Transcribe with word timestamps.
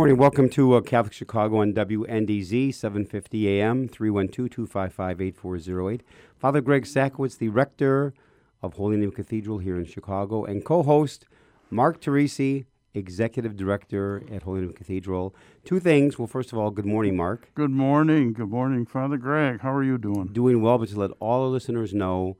Morning. 0.00 0.16
Welcome 0.16 0.48
to 0.48 0.76
uh, 0.76 0.80
Catholic 0.80 1.12
Chicago 1.12 1.58
on 1.58 1.74
WNDZ, 1.74 2.74
750 2.74 3.60
AM, 3.60 3.86
312-255-8408. 3.86 6.00
Father 6.38 6.62
Greg 6.62 6.84
Sakowicz, 6.84 7.36
the 7.36 7.50
rector 7.50 8.14
of 8.62 8.72
Holy 8.72 8.96
Name 8.96 9.12
Cathedral 9.12 9.58
here 9.58 9.76
in 9.76 9.84
Chicago, 9.84 10.46
and 10.46 10.64
co-host 10.64 11.26
Mark 11.70 12.00
Teresi, 12.00 12.64
executive 12.94 13.58
director 13.58 14.22
at 14.32 14.44
Holy 14.44 14.62
Name 14.62 14.72
Cathedral. 14.72 15.34
Two 15.66 15.78
things. 15.78 16.18
Well, 16.18 16.26
first 16.26 16.50
of 16.50 16.58
all, 16.58 16.70
good 16.70 16.86
morning, 16.86 17.14
Mark. 17.14 17.50
Good 17.54 17.70
morning. 17.70 18.32
Good 18.32 18.48
morning, 18.48 18.86
Father 18.86 19.18
Greg. 19.18 19.60
How 19.60 19.74
are 19.74 19.84
you 19.84 19.98
doing? 19.98 20.28
Doing 20.28 20.62
well, 20.62 20.78
but 20.78 20.88
to 20.88 20.98
let 20.98 21.10
all 21.20 21.42
the 21.42 21.50
listeners 21.50 21.92
know, 21.92 22.38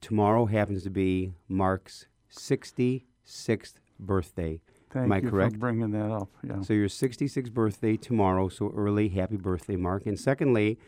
tomorrow 0.00 0.46
happens 0.46 0.82
to 0.82 0.90
be 0.90 1.34
Mark's 1.48 2.06
66th 2.32 3.74
birthday. 4.00 4.60
Thank 4.90 5.04
Am 5.04 5.12
I 5.12 5.18
you 5.18 5.30
correct? 5.30 5.52
for 5.52 5.58
bringing 5.58 5.92
that 5.92 6.10
up. 6.10 6.28
Yeah. 6.42 6.62
So 6.62 6.72
your 6.72 6.88
66th 6.88 7.52
birthday 7.52 7.96
tomorrow, 7.96 8.48
so 8.48 8.72
early. 8.76 9.08
Happy 9.08 9.36
birthday, 9.36 9.76
Mark. 9.76 10.06
And 10.06 10.18
secondly, 10.18 10.78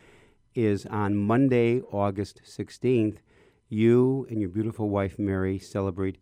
is 0.55 0.85
on 0.87 1.15
Monday, 1.15 1.81
August 1.91 2.41
16th, 2.45 3.17
you 3.69 4.27
and 4.29 4.39
your 4.39 4.49
beautiful 4.49 4.89
wife, 4.89 5.17
Mary, 5.17 5.57
celebrate 5.57 6.17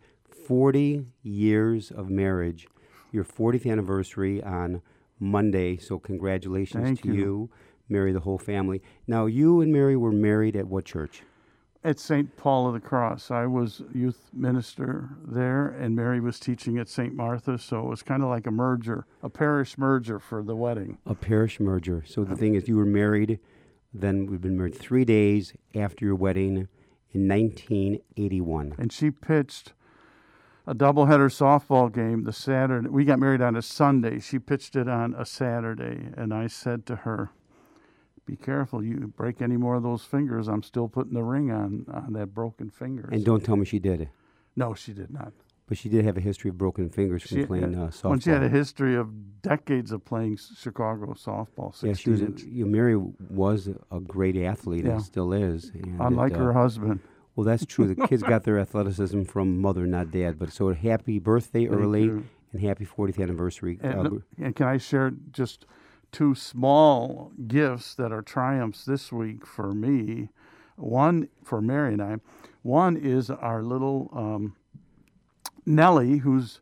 40 0.48 1.06
years 1.24 1.92
of 1.92 2.09
marriage, 2.09 2.68
your 3.12 3.24
40th 3.26 3.70
anniversary 3.70 4.42
on 4.44 4.82
Monday. 5.20 5.78
So 5.78 6.00
congratulations 6.00 6.84
Thank 6.84 7.02
to 7.02 7.08
you. 7.09 7.14
you, 7.14 7.50
Mary, 7.90 8.14
the 8.14 8.22
whole 8.22 8.38
family. 8.38 8.82
Now, 9.08 9.26
you 9.26 9.59
and 9.59 9.74
Mary 9.74 9.98
were 9.98 10.12
married 10.12 10.56
at 10.56 10.68
what 10.68 10.86
church? 10.86 11.24
At 11.84 12.00
St. 12.00 12.38
Paul 12.38 12.68
of 12.68 12.74
the 12.76 12.80
Cross, 12.80 13.32
I 13.32 13.48
was 13.48 13.82
youth 13.92 14.30
minister 14.32 15.10
there, 15.26 15.68
and 15.68 15.96
Mary 15.96 16.20
was 16.20 16.40
teaching 16.40 16.78
at 16.78 16.88
St. 16.88 17.16
Martha, 17.16 17.58
so 17.58 17.80
it 17.80 17.86
was 17.86 18.04
kind 18.04 18.22
of 18.22 18.30
like 18.30 18.46
a 18.46 18.52
merger, 18.52 19.08
a 19.24 19.30
parish 19.30 19.80
merger 19.80 20.20
for 20.20 20.44
the 20.44 20.56
wedding. 20.56 21.00
A 21.08 21.16
parish 21.16 21.59
merger. 21.59 22.04
So 22.06 22.24
the 22.24 22.36
thing 22.36 22.54
is, 22.54 22.68
you 22.68 22.78
were 22.78 22.86
married, 22.86 23.40
then 23.92 24.28
we've 24.28 24.42
been 24.42 24.58
married 24.58 24.78
three 24.78 25.06
days 25.06 25.54
after 25.74 26.06
your 26.06 26.14
wedding 26.14 26.68
in 27.14 27.28
1981. 27.28 28.76
And 28.78 28.94
she 28.94 29.09
pitched 29.09 29.74
a 30.68 30.76
doubleheader 30.76 31.32
softball 31.32 31.92
game 31.92 32.26
the 32.26 32.34
Saturday. 32.34 32.90
We 32.90 33.06
got 33.06 33.18
married 33.18 33.42
on 33.42 33.56
a 33.56 33.62
Sunday. 33.64 34.20
She 34.20 34.38
pitched 34.38 34.75
it 34.75 34.88
on 34.88 35.16
a 35.16 35.25
Saturday, 35.25 36.09
and 36.16 36.31
I 36.31 36.46
said 36.46 36.86
to 36.86 36.97
her, 36.97 37.31
"Be 38.26 38.36
careful, 38.36 38.84
you 38.84 39.14
break 39.16 39.42
any 39.42 39.58
more 39.58 39.76
of 39.76 39.84
those 39.84 40.04
fingers. 40.04 40.48
I'm 40.48 40.64
still 40.64 40.88
putting 40.88 41.14
the 41.14 41.24
ring 41.24 41.52
on 41.52 41.86
on 41.94 42.14
that 42.14 42.34
broken 42.34 42.70
finger." 42.70 43.09
And 43.12 43.24
don't 43.26 43.44
tell 43.44 43.56
me 43.56 43.66
she 43.66 43.80
did. 43.80 44.02
It. 44.02 44.09
No, 44.56 44.74
she 44.74 44.94
did 44.94 45.09
not. 45.12 45.34
But 45.68 45.78
she 45.78 45.88
did 45.88 46.04
have 46.04 46.18
a 46.18 46.22
history 46.22 46.50
of 46.50 46.58
broken 46.58 46.90
fingers 46.90 47.24
from 47.24 47.38
She, 47.38 47.46
playing 47.46 47.76
uh, 47.76 47.84
uh, 47.86 47.88
softball. 47.92 48.09
when 48.09 48.20
she 48.20 48.30
had 48.30 48.44
a 48.44 48.50
history 48.50 48.96
of 48.98 49.42
decades 49.42 49.94
of 49.94 50.04
playing 50.04 50.38
Chicago 50.58 51.14
softball. 51.14 51.82
yeah, 51.82 51.94
she 51.94 52.09
was. 52.09 52.22
A, 52.22 52.26
you 52.46 52.66
know, 52.66 52.72
Mary 52.72 52.98
was 53.30 53.70
a 53.90 54.00
great 54.02 54.36
athlete 54.36 54.84
Yeah. 54.84 54.94
and 54.94 55.02
still 55.02 55.32
is. 55.32 55.72
And 55.74 56.02
unlike 56.02 56.34
it, 56.34 56.38
her 56.40 56.52
uh, 56.52 56.56
husband. 56.56 57.00
Well, 57.38 57.46
that's 57.46 57.66
true. 57.66 57.88
The 57.88 58.08
kids 58.08 58.22
got 58.22 58.44
their 58.44 58.59
athleticism 58.66 59.24
from 59.24 59.62
mother, 59.62 59.88
not 59.88 60.12
dad. 60.12 60.38
But 60.38 60.52
so 60.52 60.74
happy 60.74 61.20
birthday 61.20 61.66
Thank 61.68 61.80
early 61.80 62.03
you. 62.03 62.26
and 62.52 62.62
happy 62.62 62.86
40th 62.86 63.22
anniversary. 63.24 63.80
And, 63.82 64.08
Uh, 64.08 64.12
and 64.40 64.53
can 64.53 64.68
I 64.68 64.76
share 64.78 65.12
just 65.32 65.66
two 66.11 66.35
small 66.35 67.31
gifts 67.47 67.95
that 67.95 68.11
are 68.11 68.22
triumphs 68.22 68.85
this 68.85 69.11
week 69.11 69.45
for 69.45 69.72
me? 69.72 70.29
One 70.75 71.27
for 71.44 71.61
Mary 71.61 71.94
and 71.94 72.01
I. 72.01 72.17
One 72.63 72.97
is 72.97 73.29
our 73.29 73.61
little 73.63 74.09
um, 74.13 74.55
Nellie, 75.66 76.17
who's 76.19 76.59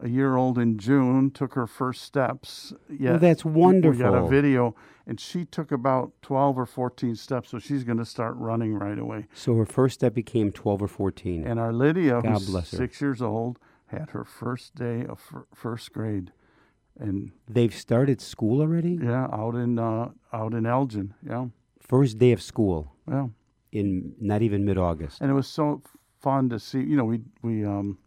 a 0.00 0.08
year 0.08 0.36
old 0.36 0.58
in 0.58 0.78
June, 0.78 1.30
took 1.30 1.54
her 1.54 1.66
first 1.66 2.02
steps. 2.02 2.72
Yeah, 2.90 3.12
Oh, 3.14 3.18
that's 3.18 3.44
wonderful. 3.44 3.92
We 3.92 3.98
got 3.98 4.14
a 4.14 4.28
video, 4.28 4.74
and 5.06 5.18
she 5.20 5.44
took 5.44 5.70
about 5.72 6.12
12 6.22 6.58
or 6.58 6.66
14 6.66 7.14
steps, 7.16 7.50
so 7.50 7.58
she's 7.58 7.84
going 7.84 7.98
to 7.98 8.04
start 8.04 8.34
running 8.36 8.74
right 8.74 8.98
away. 8.98 9.26
so 9.34 9.54
her 9.56 9.66
first 9.66 9.94
step 9.94 10.14
became 10.14 10.50
12 10.52 10.82
or 10.82 10.88
14. 10.88 11.46
And 11.46 11.58
our 11.60 11.72
Lydia, 11.72 12.20
God 12.22 12.42
who's 12.42 12.68
six 12.68 13.00
years 13.00 13.22
old, 13.22 13.58
had 13.86 14.10
her 14.10 14.24
first 14.24 14.74
day 14.74 15.04
of 15.06 15.20
fir- 15.20 15.46
first 15.54 15.92
grade, 15.92 16.32
and 17.02 17.30
They've 17.48 17.74
started 17.74 18.20
school 18.20 18.60
already? 18.60 18.98
yeah, 19.02 19.26
out 19.32 19.54
in 19.54 19.78
uh, 19.78 20.10
out 20.32 20.52
in 20.54 20.64
Elgin, 20.66 21.14
yeah, 21.28 21.46
First 21.80 22.18
day 22.18 22.32
of 22.32 22.40
school 22.40 22.78
yeah. 23.10 23.26
in 23.72 24.14
not 24.20 24.40
even 24.42 24.64
mid 24.64 24.78
August. 24.78 25.20
And 25.20 25.30
it 25.30 25.34
was 25.34 25.46
so 25.46 25.82
fun 26.20 26.48
to 26.50 26.58
see. 26.58 26.80
You 26.80 26.96
know, 26.96 27.04
we 27.04 27.20
we 27.42 27.64
um, 27.64 27.98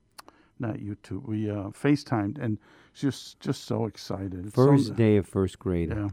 not 0.59 0.75
YouTube, 0.77 1.27
we 1.27 1.49
uh, 1.49 1.69
FaceTimed, 1.83 2.37
and 2.43 2.57
was 3.03 3.35
just 3.39 3.65
so 3.65 3.85
excited. 3.85 4.45
It's 4.45 4.55
so- 4.55 4.65
First 4.67 4.95
day 4.95 5.17
of 5.17 5.27
first 5.27 5.59
grade. 5.59 5.89
yeah, 5.89 6.09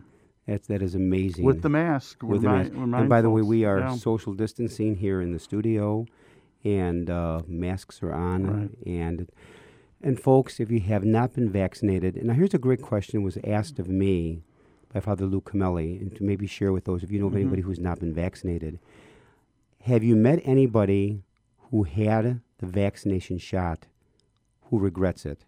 That's, 0.47 0.66
that 0.69 0.82
is 0.82 0.94
amazing. 0.94 1.44
with 1.44 1.62
the 1.62 1.69
mask. 1.69 2.22
with 2.22 2.43
the 2.43 2.49
mask. 2.49 2.72
And 2.75 3.09
by 3.09 3.20
the 3.22 3.31
way, 3.31 3.43
we 3.43 3.64
are 3.64 3.78
yeah. 3.78 3.97
social 3.97 4.34
distancing 4.34 4.97
here 4.97 5.20
in 5.22 5.32
the 5.32 5.38
studio, 5.38 6.06
and 6.64 7.09
uh, 7.09 7.43
masks 7.47 8.03
are 8.03 8.12
on. 8.12 8.41
Right. 8.47 8.70
And 8.87 9.28
and 10.03 10.19
folks, 10.21 10.61
if 10.61 10.71
you 10.71 10.81
have 10.81 11.05
not 11.05 11.35
been 11.35 11.51
vaccinated, 11.51 12.17
and 12.17 12.27
now 12.27 12.35
here's 12.35 12.55
a 12.55 12.59
great 12.59 12.83
question 12.83 13.21
that 13.21 13.25
was 13.25 13.39
asked 13.45 13.79
of 13.79 13.89
me 13.89 14.43
by 14.93 15.01
Father 15.01 15.27
Luke 15.27 15.51
Camelli, 15.51 15.97
and 16.01 16.15
to 16.17 16.25
maybe 16.25 16.47
share 16.47 16.73
with 16.73 16.85
those 16.85 17.03
of 17.03 17.11
you 17.11 17.19
know 17.21 17.27
of 17.27 17.33
Mhm. 17.33 17.37
anybody 17.41 17.63
who's 17.63 17.79
not 17.81 18.01
been 18.01 18.12
vaccinated. 18.12 18.79
Have 19.83 20.05
you 20.05 20.15
met 20.17 20.41
anybody 20.45 21.23
who 21.71 21.85
had 21.85 22.41
the 22.59 22.67
vaccination 22.67 23.39
shot 23.39 23.87
who 24.65 24.79
regrets 24.79 25.25
it? 25.27 25.45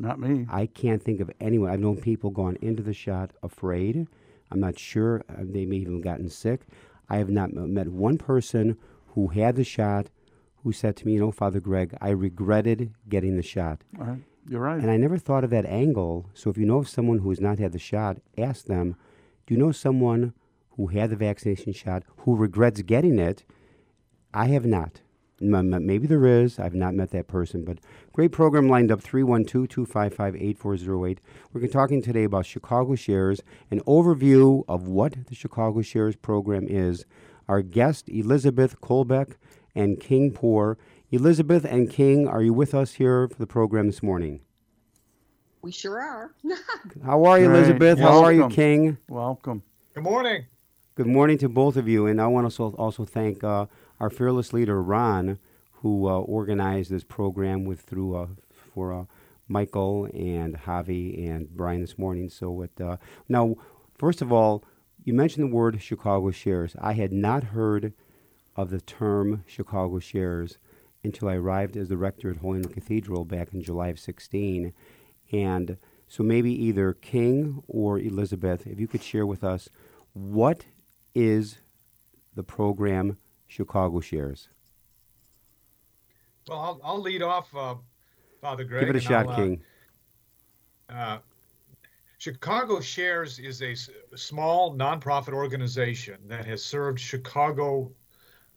not 0.00 0.20
me. 0.20 0.46
I 0.48 0.66
can't 0.66 1.02
think 1.02 1.18
of 1.18 1.28
anyone. 1.40 1.70
I've 1.70 1.80
known 1.80 1.96
people 1.96 2.30
gone 2.30 2.56
into 2.60 2.84
the 2.84 2.92
shot 2.94 3.32
afraid. 3.42 4.06
I'm 4.48 4.60
not 4.60 4.78
sure. 4.78 5.24
uh, 5.28 5.38
They 5.40 5.66
may 5.66 5.80
have 5.80 5.88
even 5.88 6.00
gotten 6.00 6.28
sick. 6.28 6.60
I 7.08 7.16
have 7.16 7.30
not 7.30 7.52
met 7.52 7.88
one 7.88 8.16
person 8.16 8.76
who 9.08 9.26
had 9.28 9.56
the 9.56 9.64
shot 9.64 10.08
who 10.62 10.72
said 10.72 10.96
to 10.96 11.06
me, 11.06 11.14
you 11.14 11.20
know, 11.20 11.30
Father 11.30 11.60
Greg, 11.60 11.96
I 12.00 12.10
regretted 12.10 12.92
getting 13.08 13.36
the 13.36 13.42
shot. 13.42 13.82
All 13.98 14.06
right. 14.06 14.22
You're 14.48 14.60
right. 14.60 14.80
And 14.80 14.90
I 14.90 14.96
never 14.96 15.18
thought 15.18 15.44
of 15.44 15.50
that 15.50 15.66
angle. 15.66 16.30
So 16.34 16.48
if 16.50 16.56
you 16.56 16.64
know 16.64 16.78
of 16.78 16.88
someone 16.88 17.18
who 17.18 17.28
has 17.28 17.40
not 17.40 17.58
had 17.58 17.72
the 17.72 17.78
shot, 17.78 18.18
ask 18.36 18.64
them, 18.64 18.96
do 19.46 19.54
you 19.54 19.60
know 19.60 19.72
someone 19.72 20.32
who 20.70 20.86
had 20.86 21.10
the 21.10 21.16
vaccination 21.16 21.72
shot 21.72 22.02
who 22.18 22.34
regrets 22.34 22.80
getting 22.82 23.18
it? 23.18 23.44
I 24.32 24.46
have 24.46 24.64
not. 24.64 25.00
Maybe 25.40 26.06
there 26.06 26.26
is. 26.26 26.58
I've 26.58 26.74
not 26.74 26.94
met 26.94 27.10
that 27.10 27.28
person, 27.28 27.64
but 27.64 27.78
great 28.12 28.32
program 28.32 28.68
lined 28.68 28.90
up 28.90 29.00
312 29.00 29.68
255 29.68 30.34
8408. 30.34 31.20
We're 31.52 31.66
talking 31.68 32.02
today 32.02 32.24
about 32.24 32.44
Chicago 32.44 32.96
Shares, 32.96 33.40
an 33.70 33.80
overview 33.80 34.64
of 34.66 34.88
what 34.88 35.26
the 35.28 35.34
Chicago 35.34 35.82
Shares 35.82 36.16
program 36.16 36.66
is. 36.68 37.04
Our 37.48 37.62
guest, 37.62 38.08
Elizabeth 38.08 38.80
Kolbeck 38.80 39.36
and 39.78 40.00
King 40.00 40.32
Poor. 40.32 40.76
Elizabeth 41.10 41.64
and 41.64 41.88
King, 41.88 42.26
are 42.26 42.42
you 42.42 42.52
with 42.52 42.74
us 42.74 42.94
here 42.94 43.28
for 43.28 43.38
the 43.38 43.46
program 43.46 43.86
this 43.86 44.02
morning? 44.02 44.40
We 45.62 45.70
sure 45.72 46.00
are. 46.00 46.34
How 47.04 47.24
are 47.24 47.38
you, 47.38 47.46
Great. 47.46 47.58
Elizabeth? 47.58 47.98
How 47.98 48.22
are 48.22 48.32
you, 48.32 48.48
King? 48.48 48.98
Welcome. 49.08 49.62
Good 49.94 50.02
morning. 50.02 50.46
Good 50.96 51.06
morning 51.06 51.38
to 51.38 51.48
both 51.48 51.76
of 51.76 51.88
you. 51.88 52.06
And 52.06 52.20
I 52.20 52.26
want 52.26 52.50
to 52.50 52.62
also, 52.62 52.76
also 52.76 53.04
thank 53.04 53.44
uh, 53.44 53.66
our 54.00 54.10
fearless 54.10 54.52
leader, 54.52 54.82
Ron, 54.82 55.38
who 55.70 56.08
uh, 56.08 56.18
organized 56.18 56.90
this 56.90 57.04
program 57.04 57.64
with 57.64 57.80
through 57.80 58.16
uh, 58.16 58.26
for 58.74 58.92
uh, 58.92 59.04
Michael 59.46 60.08
and 60.12 60.56
Javi 60.58 61.30
and 61.30 61.48
Brian 61.56 61.80
this 61.80 61.96
morning. 61.96 62.28
So, 62.28 62.62
it, 62.62 62.80
uh, 62.80 62.96
now, 63.28 63.54
first 63.96 64.22
of 64.22 64.32
all, 64.32 64.64
you 65.04 65.14
mentioned 65.14 65.50
the 65.50 65.54
word 65.54 65.80
Chicago 65.80 66.32
shares. 66.32 66.74
I 66.80 66.94
had 66.94 67.12
not 67.12 67.44
heard 67.44 67.94
of 68.58 68.70
the 68.70 68.80
term 68.80 69.44
Chicago 69.46 70.00
shares. 70.00 70.58
until 71.04 71.28
I 71.28 71.36
arrived 71.36 71.76
as 71.76 71.88
the 71.88 71.96
rector 71.96 72.28
at 72.28 72.38
Holy 72.38 72.58
Name 72.58 72.72
Cathedral 72.72 73.24
back 73.24 73.54
in 73.54 73.62
July 73.62 73.86
of 73.86 74.00
16. 74.00 74.72
And 75.30 75.76
so 76.08 76.24
maybe 76.24 76.50
either 76.50 76.92
King 76.92 77.62
or 77.68 78.00
Elizabeth, 78.00 78.66
if 78.66 78.80
you 78.80 78.88
could 78.88 79.02
share 79.04 79.24
with 79.24 79.44
us 79.44 79.68
what 80.12 80.64
is 81.14 81.58
the 82.34 82.42
program 82.42 83.16
Chicago 83.46 84.00
Shares? 84.00 84.48
Well, 86.48 86.58
I'll, 86.58 86.80
I'll 86.82 87.00
lead 87.00 87.22
off, 87.22 87.54
uh, 87.54 87.76
Father 88.40 88.64
Greg. 88.64 88.80
Give 88.80 88.90
it 88.90 88.96
a 88.96 89.00
shot, 89.00 89.28
uh, 89.28 89.36
King. 89.36 89.62
Uh, 90.90 91.18
Chicago 92.18 92.80
Shares 92.80 93.38
is 93.38 93.62
a 93.62 93.70
s- 93.70 93.88
small 94.16 94.74
nonprofit 94.76 95.32
organization 95.32 96.18
that 96.26 96.44
has 96.44 96.64
served 96.64 96.98
Chicago 96.98 97.92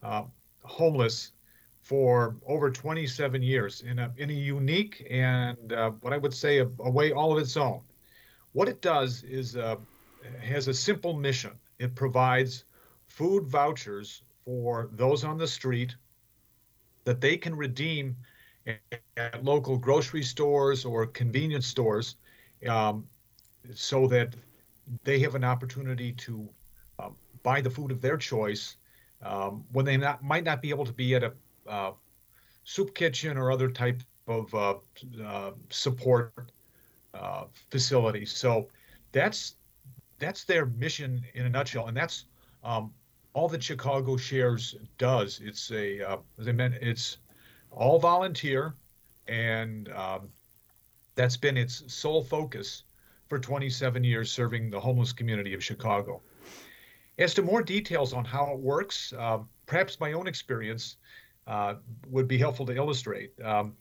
uh, 0.04 0.24
homeless 0.64 1.34
for 1.80 2.38
over 2.48 2.72
27 2.72 3.42
years 3.42 3.82
in 3.82 4.00
a, 4.00 4.14
in 4.18 4.30
a 4.30 4.34
unique 4.34 5.06
and 5.10 5.72
uh, 5.74 5.92
what 6.02 6.14
I 6.14 6.18
would 6.18 6.34
say 6.34 6.60
a, 6.60 6.66
a 6.80 6.92
way 6.92 7.12
all 7.12 7.32
of 7.34 7.40
its 7.40 7.56
own. 7.58 7.82
What 8.54 8.68
it 8.68 8.82
does 8.82 9.24
is 9.24 9.56
uh, 9.56 9.78
has 10.42 10.68
a 10.68 10.74
simple 10.74 11.14
mission. 11.14 11.60
It 11.80 11.96
provides 11.96 12.66
food 13.08 13.48
vouchers 13.48 14.24
for 14.44 14.90
those 14.94 15.24
on 15.24 15.38
the 15.38 15.48
street 15.48 15.96
that 17.06 17.22
they 17.22 17.38
can 17.38 17.56
redeem 17.56 18.18
at, 18.68 18.98
local 19.44 19.78
grocery 19.78 20.24
stores 20.24 20.86
or 20.86 21.06
convenience 21.06 21.24
stores 21.24 21.84
um, 22.68 23.08
so 23.74 24.08
that 24.08 24.36
they 25.04 25.20
have 25.20 25.36
an 25.36 25.44
opportunity 25.44 26.12
to 26.12 26.50
uh, 27.00 27.10
buy 27.44 27.62
the 27.62 27.70
food 27.70 27.92
of 27.92 28.02
their 28.02 28.18
choice 28.18 28.78
um, 29.24 29.64
when 29.72 29.86
they 29.86 29.98
not, 29.98 30.24
might 30.24 30.44
not 30.44 30.62
be 30.62 30.70
able 30.70 30.86
to 30.86 30.94
be 30.94 31.16
at 31.16 31.24
a 31.24 31.34
uh, 31.68 31.92
soup 32.64 32.94
kitchen 32.96 33.38
or 33.38 33.52
other 33.52 33.70
type 33.70 34.02
of 34.28 34.54
uh, 34.54 34.76
uh 35.24 35.52
support 35.70 36.52
uh, 37.14 37.46
facility. 37.70 38.26
So 38.26 38.68
that's 39.12 39.56
that's 40.20 40.44
their 40.44 40.66
mission 40.66 41.24
in 41.34 41.46
a 41.46 41.50
nutshell, 41.50 41.88
and 41.88 41.98
that's 41.98 42.26
um, 42.64 42.94
all 43.34 43.48
that 43.50 43.64
Chicago 43.64 44.18
Shares 44.18 44.76
does. 44.98 45.42
It's 45.44 45.72
a 45.72 46.02
uh, 46.02 46.18
as 46.40 46.48
I 46.48 46.52
meant, 46.52 46.76
it's 46.76 47.18
all 47.72 48.00
volunteer, 48.00 48.76
and 49.28 49.90
um, 49.90 50.30
that's 51.16 51.38
been 51.38 51.58
its 51.58 51.84
sole 51.94 52.24
focus 52.24 52.84
for 53.28 53.40
27 53.40 54.04
years, 54.04 54.32
serving 54.32 54.70
the 54.70 54.80
homeless 54.80 55.14
community 55.14 55.54
of 55.54 55.64
Chicago. 55.64 56.22
As 57.22 57.36
to 57.36 57.44
more 57.44 57.62
details 57.62 58.14
on 58.14 58.26
how 58.26 58.52
it 58.52 58.58
works, 58.58 59.14
uh, 59.16 59.38
perhaps 59.68 60.00
my 60.00 60.14
own 60.14 60.26
experience 60.26 60.98
uh, 61.46 61.76
would 62.10 62.28
be 62.28 62.36
helpful 62.36 62.66
to 62.66 62.76
illustrate. 62.76 63.32
Um, 63.44 63.76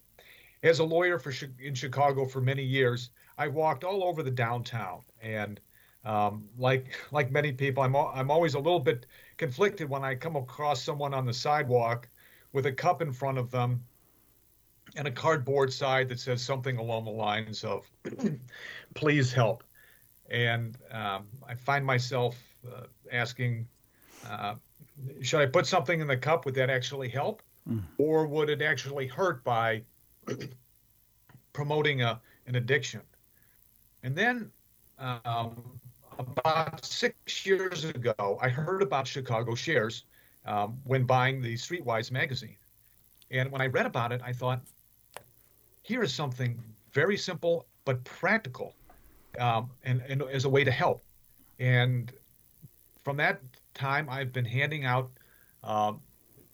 as 0.62 0.80
a 0.80 0.84
lawyer 0.84 1.18
for 1.18 1.32
in 1.58 1.74
Chicago 1.74 2.26
for 2.26 2.42
many 2.42 2.62
years, 2.62 3.08
I 3.38 3.48
walked 3.48 3.82
all 3.82 4.04
over 4.04 4.22
the 4.22 4.30
downtown, 4.30 5.00
and 5.22 5.58
um, 6.04 6.50
like 6.58 6.94
like 7.12 7.30
many 7.30 7.50
people, 7.50 7.82
I'm 7.82 7.96
I'm 7.96 8.30
always 8.30 8.52
a 8.54 8.58
little 8.58 8.78
bit 8.78 9.06
conflicted 9.38 9.88
when 9.88 10.04
I 10.04 10.16
come 10.16 10.36
across 10.36 10.82
someone 10.82 11.14
on 11.14 11.24
the 11.24 11.32
sidewalk 11.32 12.10
with 12.52 12.66
a 12.66 12.72
cup 12.72 13.00
in 13.00 13.10
front 13.10 13.38
of 13.38 13.50
them 13.50 13.82
and 14.96 15.08
a 15.08 15.10
cardboard 15.10 15.72
side 15.72 16.10
that 16.10 16.20
says 16.20 16.42
something 16.42 16.76
along 16.76 17.06
the 17.06 17.10
lines 17.10 17.64
of 17.64 17.90
"Please 18.94 19.32
help," 19.32 19.64
and 20.28 20.76
um, 20.90 21.26
I 21.48 21.54
find 21.54 21.86
myself 21.86 22.36
uh, 22.70 22.82
asking, 23.12 23.66
uh, 24.28 24.54
"Should 25.22 25.40
I 25.40 25.46
put 25.46 25.66
something 25.66 26.00
in 26.00 26.06
the 26.06 26.16
cup? 26.16 26.44
Would 26.44 26.54
that 26.54 26.70
actually 26.70 27.08
help, 27.08 27.42
mm. 27.68 27.82
or 27.98 28.26
would 28.26 28.50
it 28.50 28.62
actually 28.62 29.06
hurt 29.06 29.44
by 29.44 29.82
promoting 31.52 32.02
a 32.02 32.20
an 32.46 32.56
addiction?" 32.56 33.02
And 34.02 34.16
then 34.16 34.50
um, 34.98 35.80
about 36.18 36.84
six 36.84 37.46
years 37.46 37.84
ago, 37.84 38.38
I 38.40 38.48
heard 38.48 38.82
about 38.82 39.06
Chicago 39.06 39.54
Shares 39.54 40.04
um, 40.44 40.78
when 40.84 41.04
buying 41.04 41.40
the 41.40 41.54
Streetwise 41.54 42.10
magazine. 42.10 42.56
And 43.30 43.50
when 43.50 43.60
I 43.60 43.66
read 43.66 43.86
about 43.86 44.12
it, 44.12 44.20
I 44.24 44.32
thought, 44.32 44.60
here 45.82 46.02
is 46.02 46.12
something 46.12 46.62
very 46.92 47.16
simple 47.16 47.66
but 47.84 48.02
practical 48.04 48.74
um, 49.38 49.70
and, 49.84 50.02
and 50.08 50.22
as 50.22 50.44
a 50.44 50.48
way 50.48 50.64
to 50.64 50.70
help. 50.70 51.02
And 51.58 52.12
from 53.02 53.16
that 53.18 53.40
time, 53.74 54.08
I've 54.08 54.32
been 54.32 54.44
handing 54.44 54.84
out 54.84 55.10
um, 55.64 56.00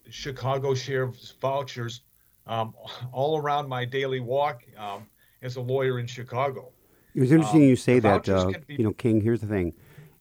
Chicago 0.09 0.73
Shares 0.73 1.35
vouchers 1.41 2.01
um, 2.45 2.73
all 3.11 3.37
around 3.37 3.67
my 3.67 3.85
daily 3.85 4.19
walk 4.19 4.63
um, 4.77 5.07
as 5.41 5.55
a 5.55 5.61
lawyer 5.61 5.99
in 5.99 6.07
Chicago. 6.07 6.71
It 7.13 7.21
was 7.21 7.31
interesting 7.31 7.63
Um, 7.63 7.67
you 7.67 7.75
say 7.75 7.99
that. 7.99 8.29
Uh, 8.29 8.51
be- 8.67 8.75
you 8.75 8.83
know, 8.83 8.93
King. 8.93 9.21
Here's 9.21 9.41
the 9.41 9.47
thing. 9.47 9.73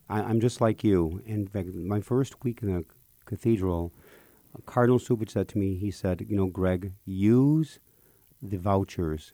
I, 0.08 0.23
I'm 0.23 0.40
just 0.40 0.61
like 0.61 0.82
you. 0.82 1.20
In 1.26 1.46
fact, 1.46 1.75
my 1.75 2.00
first 2.00 2.43
week 2.43 2.62
in 2.62 2.75
the 2.75 2.84
cathedral, 3.26 3.93
Cardinal 4.64 4.99
Cupich 4.99 5.31
said 5.31 5.49
to 5.49 5.58
me, 5.58 5.76
he 5.76 5.90
said, 5.90 6.25
"You 6.28 6.37
know, 6.37 6.46
Greg, 6.46 6.93
use 7.05 7.81
the 8.40 8.56
vouchers. 8.56 9.32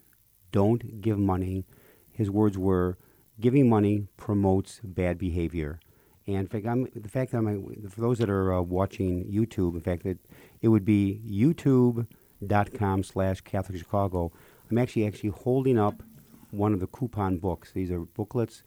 Don't 0.51 1.01
give 1.01 1.19
money." 1.19 1.65
His 2.11 2.31
words 2.31 2.59
were, 2.59 2.99
"Giving 3.41 3.69
money 3.69 4.09
promotes 4.17 4.81
bad 4.83 5.17
behavior." 5.19 5.79
And 6.27 6.37
in 6.37 6.47
fact, 6.47 6.67
I'm, 6.67 6.87
the 6.95 7.09
fact 7.09 7.33
that 7.33 7.39
I'm, 7.39 7.89
for 7.91 8.01
those 8.01 8.19
that 8.19 8.31
are 8.31 8.55
uh, 8.55 8.61
watching 8.63 9.25
YouTube, 9.25 9.75
in 9.75 9.81
fact, 9.81 10.05
that 10.05 10.19
it 10.61 10.69
would 10.69 10.85
be 10.85 11.21
youtube.com 11.29 13.03
slash 13.03 13.41
Catholic 13.41 13.79
Chicago. 13.79 14.31
I'm 14.71 14.79
actually 14.79 15.07
actually 15.07 15.31
holding 15.31 15.79
up 15.79 16.03
one 16.51 16.73
of 16.73 16.81
the 16.81 16.87
coupon 16.87 17.39
books. 17.39 17.73
These 17.73 17.91
are 17.91 18.01
booklets, 18.01 18.63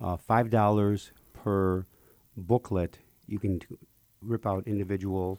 uh, 0.00 0.16
five 0.16 0.50
dollars 0.50 1.12
per 1.32 1.84
booklet. 2.36 2.98
You 3.26 3.38
can 3.38 3.60
t- 3.60 3.66
rip 4.22 4.46
out 4.46 4.66
individual 4.66 5.38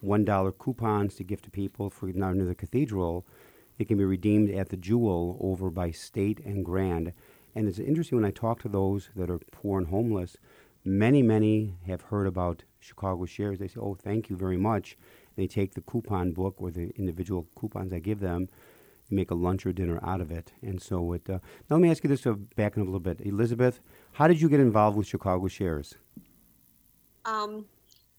one 0.00 0.24
dollar 0.24 0.52
coupons 0.52 1.14
to 1.16 1.24
give 1.24 1.40
to 1.42 1.50
people 1.50 1.90
for 1.90 2.06
not 2.06 2.34
near 2.34 2.46
the 2.46 2.54
cathedral. 2.54 3.24
It 3.78 3.88
can 3.88 3.98
be 3.98 4.04
redeemed 4.04 4.50
at 4.50 4.68
the 4.68 4.76
Jewel 4.76 5.36
over 5.40 5.70
by 5.70 5.90
State 5.90 6.40
and 6.44 6.64
Grand. 6.64 7.12
And 7.54 7.68
it's 7.68 7.78
interesting 7.78 8.16
when 8.20 8.24
I 8.24 8.30
talk 8.32 8.60
to 8.62 8.68
those 8.68 9.10
that 9.16 9.30
are 9.30 9.38
poor 9.52 9.78
and 9.78 9.88
homeless. 9.88 10.36
Many, 10.84 11.22
many 11.22 11.76
have 11.86 12.02
heard 12.02 12.26
about 12.26 12.64
Chicago 12.78 13.24
Shares. 13.24 13.58
They 13.58 13.68
say, 13.68 13.80
"Oh, 13.80 13.94
thank 13.94 14.28
you 14.28 14.36
very 14.36 14.58
much." 14.58 14.98
They 15.36 15.46
take 15.46 15.74
the 15.74 15.80
coupon 15.80 16.32
book 16.32 16.56
or 16.58 16.70
the 16.70 16.90
individual 16.96 17.46
coupons 17.58 17.92
I 17.92 17.98
give 17.98 18.20
them, 18.20 18.48
make 19.10 19.30
a 19.30 19.34
lunch 19.34 19.64
or 19.64 19.72
dinner 19.72 19.98
out 20.02 20.20
of 20.20 20.30
it. 20.30 20.52
And 20.62 20.80
so 20.80 21.12
it. 21.14 21.28
Uh, 21.28 21.38
now 21.68 21.76
let 21.76 21.80
me 21.80 21.90
ask 21.90 22.04
you 22.04 22.08
this 22.08 22.26
uh, 22.26 22.34
back 22.56 22.76
in 22.76 22.82
a 22.82 22.84
little 22.84 23.00
bit, 23.00 23.20
Elizabeth. 23.22 23.80
How 24.12 24.28
did 24.28 24.40
you 24.40 24.48
get 24.48 24.60
involved 24.60 24.96
with 24.96 25.06
Chicago 25.06 25.48
Shares? 25.48 25.94
Um, 27.24 27.64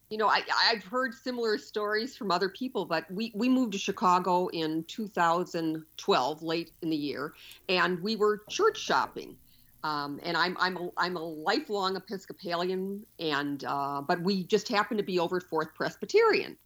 you 0.09 0.17
know, 0.17 0.27
I, 0.27 0.41
I've 0.69 0.83
heard 0.83 1.13
similar 1.13 1.57
stories 1.57 2.15
from 2.15 2.31
other 2.31 2.49
people, 2.49 2.85
but 2.85 3.09
we, 3.11 3.31
we 3.35 3.49
moved 3.49 3.73
to 3.73 3.79
Chicago 3.79 4.47
in 4.47 4.83
2012, 4.87 6.43
late 6.43 6.71
in 6.81 6.89
the 6.89 6.95
year, 6.95 7.33
and 7.69 7.99
we 8.01 8.15
were 8.15 8.41
church 8.49 8.77
shopping. 8.77 9.37
Um, 9.85 10.19
and 10.23 10.35
I'm 10.35 10.57
I'm 10.59 10.77
a, 10.77 10.89
I'm 10.97 11.15
a 11.15 11.21
lifelong 11.21 11.95
Episcopalian, 11.95 13.05
and 13.19 13.63
uh, 13.65 14.01
but 14.01 14.19
we 14.21 14.43
just 14.43 14.67
happen 14.67 14.97
to 14.97 15.03
be 15.03 15.19
over 15.19 15.37
at 15.37 15.43
Fourth 15.43 15.75
Presbyterian, 15.75 16.57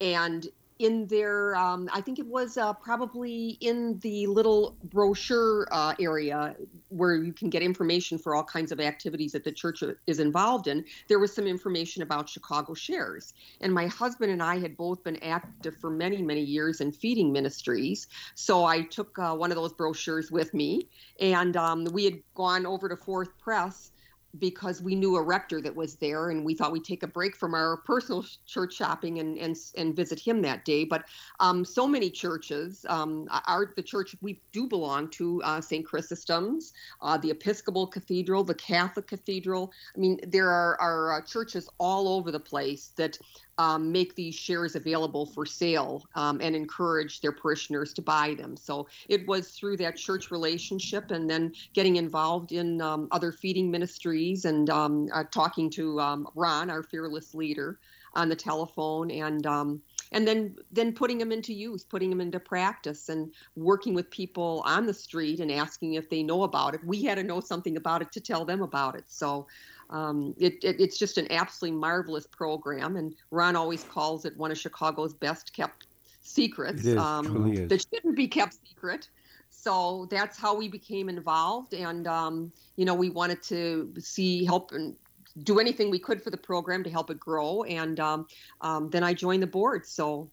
and 0.00 0.46
in 0.80 1.06
their 1.06 1.54
um, 1.56 1.88
i 1.92 2.00
think 2.00 2.18
it 2.18 2.26
was 2.26 2.56
uh, 2.56 2.72
probably 2.72 3.58
in 3.60 3.98
the 4.00 4.26
little 4.26 4.76
brochure 4.84 5.68
uh, 5.70 5.94
area 6.00 6.56
where 6.88 7.14
you 7.14 7.32
can 7.32 7.50
get 7.50 7.62
information 7.62 8.18
for 8.18 8.34
all 8.34 8.42
kinds 8.42 8.72
of 8.72 8.80
activities 8.80 9.32
that 9.32 9.44
the 9.44 9.52
church 9.52 9.84
is 10.06 10.18
involved 10.18 10.66
in 10.66 10.84
there 11.08 11.18
was 11.18 11.32
some 11.32 11.46
information 11.46 12.02
about 12.02 12.28
chicago 12.28 12.74
shares. 12.74 13.34
And 13.60 13.72
my 13.72 13.86
husband 13.86 14.32
and 14.32 14.42
i 14.42 14.58
had 14.58 14.76
both 14.76 15.04
been 15.04 15.22
active 15.22 15.76
for 15.80 15.90
many 15.90 16.22
many 16.22 16.40
years 16.40 16.80
in 16.80 16.92
feeding 16.92 17.30
ministries. 17.32 18.08
So 18.34 18.64
i 18.64 18.82
took 18.82 19.18
uh, 19.18 19.34
one 19.34 19.50
of 19.50 19.56
those 19.56 19.72
brochures 19.72 20.30
with 20.30 20.52
me. 20.54 20.88
And 21.20 21.56
um, 21.56 21.84
we 21.92 22.04
had 22.04 22.18
gone 22.34 22.66
over 22.66 22.88
to 22.88 22.96
fourth 22.96 23.36
press 23.38 23.92
because 24.38 24.80
we 24.80 24.94
knew 24.94 25.16
a 25.16 25.22
rector 25.22 25.60
that 25.60 25.74
was 25.74 25.96
there 25.96 26.30
and 26.30 26.44
we 26.44 26.54
thought 26.54 26.72
we'd 26.72 26.84
take 26.84 27.02
a 27.02 27.06
break 27.06 27.36
from 27.36 27.54
our 27.54 27.78
personal 27.78 28.24
church 28.46 28.74
shopping 28.74 29.18
and 29.18 29.36
and, 29.38 29.56
and 29.76 29.96
visit 29.96 30.18
him 30.18 30.40
that 30.42 30.64
day. 30.64 30.84
But 30.84 31.04
um, 31.40 31.64
so 31.64 31.86
many 31.86 32.10
churches 32.10 32.86
um, 32.88 33.26
are 33.46 33.72
the 33.74 33.82
church 33.82 34.14
we 34.20 34.40
do 34.52 34.68
belong 34.68 35.08
to 35.10 35.42
uh, 35.42 35.60
st 35.60 35.86
chrysostom's 35.86 36.72
uh, 37.02 37.16
the 37.16 37.30
episcopal 37.30 37.86
cathedral 37.86 38.44
the 38.44 38.54
catholic 38.54 39.06
cathedral. 39.06 39.72
I 39.96 39.98
mean 39.98 40.20
there 40.26 40.48
are, 40.48 40.80
are 40.80 41.12
uh, 41.14 41.22
churches 41.22 41.68
all 41.78 42.08
over 42.08 42.30
the 42.30 42.40
place 42.40 42.92
that 42.96 43.18
um, 43.60 43.92
make 43.92 44.14
these 44.14 44.34
shares 44.34 44.74
available 44.74 45.26
for 45.26 45.44
sale 45.44 46.02
um, 46.14 46.40
and 46.40 46.56
encourage 46.56 47.20
their 47.20 47.32
parishioners 47.32 47.92
to 47.92 48.00
buy 48.00 48.34
them. 48.34 48.56
So 48.56 48.88
it 49.10 49.28
was 49.28 49.50
through 49.50 49.76
that 49.78 49.96
church 49.96 50.30
relationship 50.30 51.10
and 51.10 51.28
then 51.28 51.52
getting 51.74 51.96
involved 51.96 52.52
in 52.52 52.80
um, 52.80 53.06
other 53.10 53.32
feeding 53.32 53.70
ministries 53.70 54.46
and 54.46 54.70
um, 54.70 55.10
uh, 55.12 55.24
talking 55.30 55.68
to 55.72 56.00
um, 56.00 56.26
Ron, 56.34 56.70
our 56.70 56.82
fearless 56.82 57.34
leader, 57.34 57.78
on 58.14 58.28
the 58.28 58.34
telephone 58.34 59.10
and 59.10 59.46
um, 59.46 59.80
and 60.10 60.26
then 60.26 60.56
then 60.72 60.92
putting 60.92 61.18
them 61.18 61.30
into 61.30 61.52
use, 61.52 61.84
putting 61.84 62.10
them 62.10 62.20
into 62.20 62.40
practice, 62.40 63.08
and 63.08 63.32
working 63.54 63.94
with 63.94 64.10
people 64.10 64.64
on 64.66 64.86
the 64.86 64.94
street 64.94 65.38
and 65.38 65.52
asking 65.52 65.94
if 65.94 66.08
they 66.08 66.22
know 66.22 66.42
about 66.42 66.74
it. 66.74 66.82
We 66.82 67.04
had 67.04 67.16
to 67.18 67.22
know 67.22 67.40
something 67.40 67.76
about 67.76 68.02
it 68.02 68.10
to 68.12 68.20
tell 68.20 68.44
them 68.46 68.62
about 68.62 68.96
it. 68.96 69.04
So. 69.08 69.46
Um, 69.90 70.34
it, 70.38 70.64
it, 70.64 70.80
it's 70.80 70.98
just 70.98 71.18
an 71.18 71.30
absolutely 71.30 71.78
marvelous 71.78 72.26
program, 72.26 72.96
and 72.96 73.14
Ron 73.30 73.56
always 73.56 73.82
calls 73.84 74.24
it 74.24 74.36
one 74.36 74.50
of 74.50 74.58
Chicago's 74.58 75.12
best 75.12 75.52
kept 75.52 75.86
secrets 76.22 76.84
It 76.84 76.92
is, 76.92 76.96
um, 76.96 77.54
that 77.68 77.84
shouldn't 77.92 78.16
be 78.16 78.28
kept 78.28 78.56
secret. 78.66 79.08
So 79.50 80.06
that's 80.10 80.38
how 80.38 80.56
we 80.56 80.68
became 80.68 81.08
involved, 81.08 81.74
and 81.74 82.06
um, 82.06 82.52
you 82.76 82.84
know 82.84 82.94
we 82.94 83.10
wanted 83.10 83.42
to 83.44 83.92
see 83.98 84.44
help 84.44 84.72
and 84.72 84.94
do 85.42 85.58
anything 85.58 85.90
we 85.90 85.98
could 85.98 86.22
for 86.22 86.30
the 86.30 86.36
program 86.36 86.82
to 86.84 86.90
help 86.90 87.10
it 87.10 87.20
grow. 87.20 87.62
And 87.64 88.00
um, 88.00 88.26
um, 88.60 88.90
then 88.90 89.04
I 89.04 89.14
joined 89.14 89.42
the 89.42 89.46
board. 89.46 89.86
So 89.86 90.28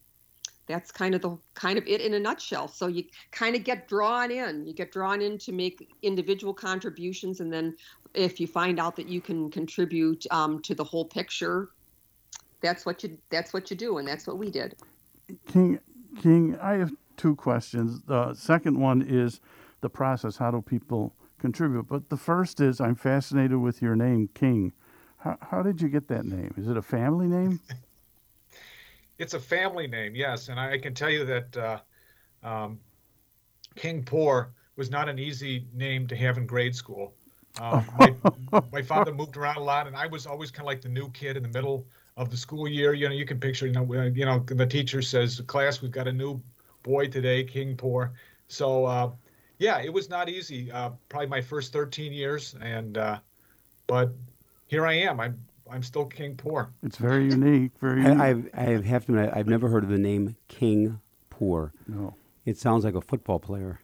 that's 0.68 0.92
kind 0.92 1.16
of 1.16 1.22
the 1.22 1.38
kind 1.54 1.78
of 1.78 1.88
it 1.88 2.02
in 2.02 2.14
a 2.14 2.20
nutshell. 2.20 2.68
So 2.68 2.88
you 2.88 3.06
kind 3.32 3.56
of 3.56 3.64
get 3.64 3.88
drawn 3.88 4.32
in. 4.32 4.66
You 4.66 4.74
get 4.74 4.92
drawn 4.92 5.22
in 5.22 5.38
to 5.40 5.52
make 5.52 5.90
individual 6.02 6.54
contributions, 6.54 7.40
and 7.40 7.52
then 7.52 7.76
if 8.14 8.40
you 8.40 8.48
find 8.48 8.80
out 8.80 8.96
that 8.96 9.08
you 9.08 9.22
can 9.22 9.50
contribute 9.50 10.26
um, 10.32 10.62
to 10.64 10.76
the 10.76 10.84
whole 10.84 11.06
picture, 11.06 11.70
that's 12.62 12.86
what 12.86 13.04
you 13.04 13.18
that's 13.30 13.54
what 13.54 13.70
you 13.70 13.78
do, 13.78 13.98
and 13.98 14.08
that's 14.08 14.28
what 14.28 14.38
we 14.38 14.50
did. 14.50 14.76
King, 15.48 15.80
King, 16.22 16.58
I 16.62 16.74
have 16.74 16.92
two 17.18 17.36
questions. 17.36 18.02
The 18.08 18.34
second 18.34 18.80
one 18.80 19.02
is 19.02 19.42
the 19.82 19.90
process. 19.90 20.38
How 20.38 20.52
do 20.52 20.62
people 20.62 21.14
contribute? 21.40 21.88
But 21.88 22.10
the 22.10 22.18
first 22.18 22.60
is 22.60 22.80
I'm 22.80 22.96
fascinated 22.96 23.58
with 23.58 23.82
your 23.82 23.96
name, 23.96 24.30
King. 24.34 24.74
How, 25.18 25.38
how 25.42 25.64
did 25.64 25.82
you 25.82 25.90
get 25.90 26.08
that 26.08 26.26
name? 26.26 26.54
Is 26.58 26.68
it 26.68 26.78
a 26.78 26.82
family 26.82 27.28
name? 27.28 27.60
it's 29.20 29.34
a 29.34 29.40
family 29.40 29.88
name, 29.88 30.16
yes. 30.16 30.50
And 30.50 30.60
I 30.60 30.78
can 30.78 30.94
tell 30.94 31.10
you 31.10 31.26
that 31.26 31.58
uh, 31.58 31.80
um, 32.48 32.80
King 33.76 34.04
Poor 34.04 34.54
was 34.76 34.92
not 34.92 35.10
an 35.10 35.18
easy 35.18 35.66
name 35.74 36.08
to 36.08 36.16
have 36.16 36.38
in 36.38 36.46
grade 36.46 36.76
school. 36.76 37.14
Um, 37.60 37.86
my, 38.52 38.62
my, 38.72 38.82
father 38.82 39.14
moved 39.14 39.38
around 39.38 39.58
a 39.58 39.64
lot, 39.64 39.88
and 39.88 39.96
I 39.96 40.08
was 40.08 40.26
always 40.26 40.52
kind 40.52 40.62
of 40.62 40.68
like 40.68 40.82
the 40.82 40.90
new 40.90 41.10
kid 41.12 41.38
in 41.38 41.44
the 41.44 41.50
middle 41.50 41.86
of 42.16 42.30
the 42.30 42.38
school 42.38 42.68
year. 42.68 42.94
You 42.94 43.10
know, 43.10 43.16
you 43.16 43.26
can 43.26 43.40
picture, 43.40 43.68
you 43.68 43.74
know, 43.74 43.92
you 43.92 44.26
know, 44.26 44.40
the 44.40 44.66
teacher 44.66 45.02
says, 45.02 45.42
"Class, 45.48 45.82
we've 45.82 45.92
got 45.92 46.08
a 46.08 46.14
new 46.14 46.42
boy 46.84 47.08
today, 47.08 47.44
King 47.44 47.76
Poor." 47.76 48.14
So, 48.48 48.86
uh, 48.86 49.12
yeah, 49.60 49.82
it 49.82 49.92
was 49.92 50.10
not 50.10 50.30
easy. 50.30 50.72
Uh, 50.72 50.92
probably 51.10 51.28
my 51.28 51.42
first 51.42 51.74
13 51.74 52.14
years, 52.14 52.56
and 52.62 52.98
uh, 52.98 53.20
but 53.88 54.12
here 54.68 54.86
I 54.86 54.94
am. 54.94 55.20
I'm 55.20 55.44
I'm 55.70 55.84
still 55.84 56.06
King 56.06 56.36
Poor. 56.36 56.72
It's 56.84 56.98
very 56.98 57.26
unique. 57.26 57.72
Very. 57.80 58.04
Unique. 58.04 58.20
I, 58.20 58.30
I've, 58.30 58.50
I 58.54 58.88
have 58.88 59.06
to 59.06 59.14
admit, 59.14 59.32
I've 59.34 59.48
never 59.48 59.68
heard 59.68 59.84
of 59.84 59.90
the 59.90 59.98
name 59.98 60.36
King 60.48 61.00
Poor. 61.30 61.74
No. 61.88 62.16
It 62.46 62.58
sounds 62.58 62.86
like 62.86 62.96
a 62.96 63.02
football 63.02 63.40
player. 63.40 63.80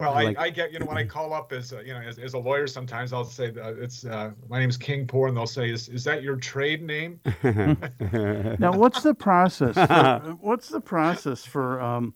Well, 0.00 0.14
I, 0.14 0.22
like, 0.22 0.38
I, 0.38 0.50
get 0.50 0.72
you 0.72 0.78
know 0.78 0.86
when 0.86 0.96
I 0.96 1.04
call 1.04 1.32
up 1.32 1.52
as 1.52 1.72
a, 1.72 1.84
you 1.84 1.92
know 1.92 1.98
as, 2.00 2.20
as 2.20 2.34
a 2.34 2.38
lawyer, 2.38 2.68
sometimes 2.68 3.12
I'll 3.12 3.24
say 3.24 3.48
uh, 3.48 3.74
it's 3.74 4.04
uh, 4.04 4.30
my 4.48 4.60
name 4.60 4.70
is 4.70 4.76
King 4.76 5.08
Poor, 5.08 5.26
and 5.26 5.36
they'll 5.36 5.44
say, 5.44 5.70
"Is 5.70 5.88
is 5.88 6.04
that 6.04 6.22
your 6.22 6.36
trade 6.36 6.82
name?" 6.82 7.18
now, 7.42 8.72
what's 8.72 9.02
the 9.02 9.12
process? 9.12 9.74
For, 9.74 10.36
what's 10.40 10.68
the 10.68 10.80
process 10.80 11.44
for 11.44 11.80
um, 11.80 12.14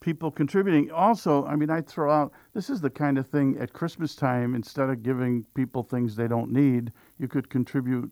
people 0.00 0.32
contributing. 0.32 0.90
Also, 0.90 1.46
I 1.46 1.56
mean, 1.56 1.70
I 1.70 1.80
throw 1.80 2.12
out 2.12 2.32
this 2.54 2.68
is 2.68 2.80
the 2.80 2.90
kind 2.90 3.16
of 3.16 3.26
thing 3.28 3.56
at 3.60 3.72
Christmas 3.72 4.14
time, 4.14 4.54
instead 4.54 4.90
of 4.90 5.02
giving 5.02 5.46
people 5.54 5.84
things 5.84 6.16
they 6.16 6.28
don't 6.28 6.52
need, 6.52 6.92
you 7.18 7.28
could 7.28 7.48
contribute 7.48 8.10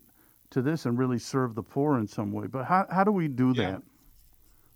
to 0.49 0.61
this 0.61 0.85
and 0.85 0.97
really 0.97 1.19
serve 1.19 1.53
the 1.53 1.63
poor 1.63 1.99
in 1.99 2.07
some 2.07 2.31
way. 2.31 2.47
But 2.47 2.65
how, 2.65 2.87
how 2.89 3.03
do 3.03 3.11
we 3.11 3.27
do 3.27 3.53
yeah. 3.55 3.71
that? 3.71 3.81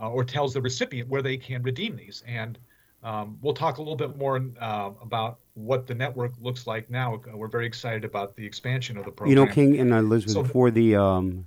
uh, 0.00 0.10
or 0.10 0.24
tells 0.24 0.54
the 0.54 0.62
recipient 0.62 1.08
where 1.08 1.22
they 1.22 1.36
can 1.36 1.62
redeem 1.62 1.96
these. 1.96 2.22
And 2.26 2.58
um, 3.02 3.38
we'll 3.42 3.54
talk 3.54 3.78
a 3.78 3.80
little 3.80 3.96
bit 3.96 4.16
more 4.16 4.42
uh, 4.60 4.90
about 5.02 5.38
what 5.54 5.86
the 5.86 5.94
network 5.94 6.32
looks 6.40 6.66
like 6.66 6.90
now. 6.90 7.20
We're 7.32 7.48
very 7.48 7.66
excited 7.66 8.04
about 8.04 8.34
the 8.36 8.44
expansion 8.44 8.96
of 8.96 9.04
the 9.04 9.10
program. 9.10 9.30
You 9.30 9.44
know, 9.44 9.52
King 9.52 9.78
and 9.78 9.92
Elizabeth, 9.92 10.34
so, 10.34 10.42
before 10.42 10.70
the 10.70 10.96
um, 10.96 11.44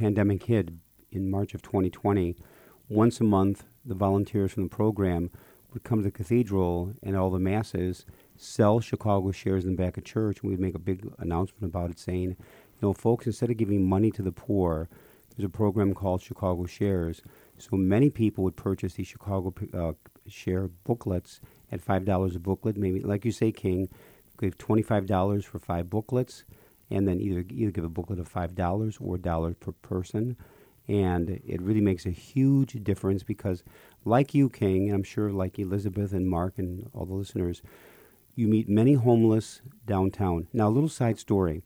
pandemic 0.00 0.44
hit 0.44 0.70
in 1.12 1.30
March 1.30 1.52
of 1.52 1.60
2020, 1.60 2.34
once 2.88 3.20
a 3.20 3.24
month, 3.24 3.64
the 3.84 3.94
volunteers 3.94 4.52
from 4.52 4.62
the 4.62 4.68
program 4.70 5.30
would 5.72 5.84
come 5.84 5.98
to 5.98 6.04
the 6.04 6.10
cathedral 6.10 6.94
and 7.02 7.14
all 7.14 7.30
the 7.30 7.38
masses 7.38 8.06
sell 8.34 8.80
Chicago 8.80 9.30
shares 9.30 9.64
in 9.64 9.72
the 9.72 9.76
back 9.76 9.98
of 9.98 10.04
church, 10.04 10.40
and 10.40 10.50
we'd 10.50 10.58
make 10.58 10.74
a 10.74 10.78
big 10.78 11.06
announcement 11.18 11.70
about 11.70 11.90
it 11.90 11.98
saying, 11.98 12.30
you 12.30 12.80
know, 12.80 12.94
folks, 12.94 13.26
instead 13.26 13.50
of 13.50 13.58
giving 13.58 13.86
money 13.86 14.10
to 14.10 14.22
the 14.22 14.32
poor, 14.32 14.88
there's 15.36 15.44
a 15.44 15.50
program 15.50 15.92
called 15.92 16.22
Chicago 16.22 16.64
Shares. 16.64 17.20
So 17.58 17.76
many 17.76 18.08
people 18.08 18.42
would 18.44 18.56
purchase 18.56 18.94
these 18.94 19.06
Chicago 19.06 19.52
uh, 19.74 19.92
share 20.26 20.68
booklets 20.68 21.40
at 21.70 21.82
five 21.82 22.06
dollars 22.06 22.34
a 22.34 22.40
booklet. 22.40 22.78
Maybe, 22.78 23.00
like 23.00 23.26
you 23.26 23.32
say, 23.32 23.52
King, 23.52 23.90
give 24.40 24.56
twenty 24.56 24.82
five 24.82 25.04
dollars 25.06 25.44
for 25.44 25.58
five 25.58 25.90
booklets, 25.90 26.44
and 26.90 27.06
then 27.06 27.20
either 27.20 27.44
either 27.50 27.70
give 27.70 27.84
a 27.84 27.88
booklet 27.88 28.18
of 28.18 28.28
five 28.28 28.54
dollars 28.54 28.98
or 29.00 29.18
dollar 29.18 29.54
per 29.54 29.72
person. 29.72 30.36
And 30.88 31.40
it 31.46 31.62
really 31.62 31.80
makes 31.80 32.04
a 32.04 32.10
huge 32.10 32.82
difference 32.82 33.22
because, 33.22 33.62
like 34.04 34.34
you, 34.34 34.48
King, 34.48 34.88
and 34.88 34.96
I'm 34.96 35.04
sure 35.04 35.30
like 35.30 35.58
Elizabeth 35.58 36.12
and 36.12 36.28
Mark 36.28 36.58
and 36.58 36.90
all 36.92 37.06
the 37.06 37.14
listeners, 37.14 37.62
you 38.34 38.48
meet 38.48 38.68
many 38.68 38.94
homeless 38.94 39.60
downtown. 39.86 40.48
Now, 40.52 40.68
a 40.68 40.70
little 40.70 40.88
side 40.88 41.18
story. 41.18 41.62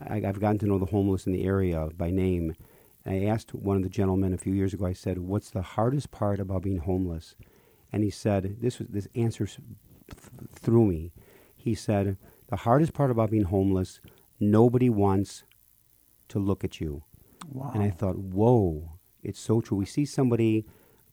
I, 0.00 0.20
have 0.20 0.40
gotten 0.40 0.58
to 0.58 0.66
know 0.66 0.78
the 0.78 0.86
homeless 0.86 1.26
in 1.26 1.32
the 1.32 1.44
area 1.44 1.88
by 1.96 2.10
name. 2.10 2.54
I 3.06 3.24
asked 3.24 3.54
one 3.54 3.76
of 3.76 3.82
the 3.82 3.88
gentlemen 3.88 4.32
a 4.34 4.38
few 4.38 4.52
years 4.52 4.74
ago. 4.74 4.86
I 4.86 4.92
said, 4.92 5.18
"What's 5.18 5.50
the 5.50 5.62
hardest 5.62 6.10
part 6.10 6.38
about 6.40 6.62
being 6.62 6.78
homeless?" 6.78 7.34
And 7.92 8.04
he 8.04 8.10
said, 8.10 8.58
"This 8.60 8.78
was 8.78 8.88
this 8.88 9.08
answer 9.14 9.46
th- 9.46 9.60
through 10.52 10.86
me." 10.86 11.12
He 11.56 11.74
said, 11.74 12.16
"The 12.48 12.56
hardest 12.56 12.92
part 12.92 13.10
about 13.10 13.30
being 13.30 13.44
homeless, 13.44 14.00
nobody 14.40 14.90
wants 14.90 15.44
to 16.28 16.38
look 16.38 16.64
at 16.64 16.80
you." 16.80 17.02
Wow. 17.50 17.70
And 17.74 17.82
I 17.82 17.90
thought, 17.90 18.18
"Whoa, 18.18 18.98
it's 19.22 19.40
so 19.40 19.60
true." 19.60 19.78
We 19.78 19.86
see 19.86 20.04
somebody 20.04 20.66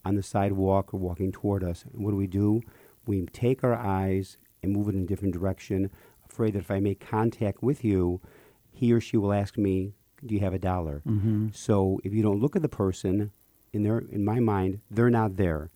on 0.04 0.16
the 0.16 0.24
sidewalk 0.24 0.94
or 0.94 1.00
walking 1.00 1.32
toward 1.32 1.64
us, 1.64 1.86
and 1.86 2.04
what 2.04 2.12
do 2.12 2.18
we 2.18 2.28
do? 2.28 2.62
We 3.08 3.26
take 3.28 3.64
our 3.64 3.76
eyes 3.76 4.38
and 4.62 4.74
move 4.74 4.90
it 4.90 4.96
in 4.96 5.04
a 5.04 5.06
different 5.06 5.34
direction, 5.34 5.90
afraid 6.30 6.54
that 6.54 6.60
if 6.60 6.72
I 6.72 6.80
make 6.80 7.00
contact 7.00 7.62
with 7.64 7.84
you, 7.84 8.22
he 8.72 8.92
or 8.92 9.00
she 9.00 9.18
will 9.18 9.32
ask 9.32 9.58
me, 9.58 9.94
"Do 10.26 10.34
you 10.34 10.42
have 10.42 10.54
a 10.54 10.60
dollar?" 10.60 11.02
Mm-hmm. 11.08 11.50
So 11.54 12.00
if 12.04 12.14
you 12.14 12.22
don't 12.22 12.40
look 12.40 12.56
at 12.56 12.62
the 12.62 12.70
person, 12.70 13.32
in 13.72 13.84
their 13.84 14.00
in 14.00 14.26
my 14.26 14.40
mind, 14.40 14.82
they're 14.90 15.10
not 15.10 15.38
there. 15.38 15.70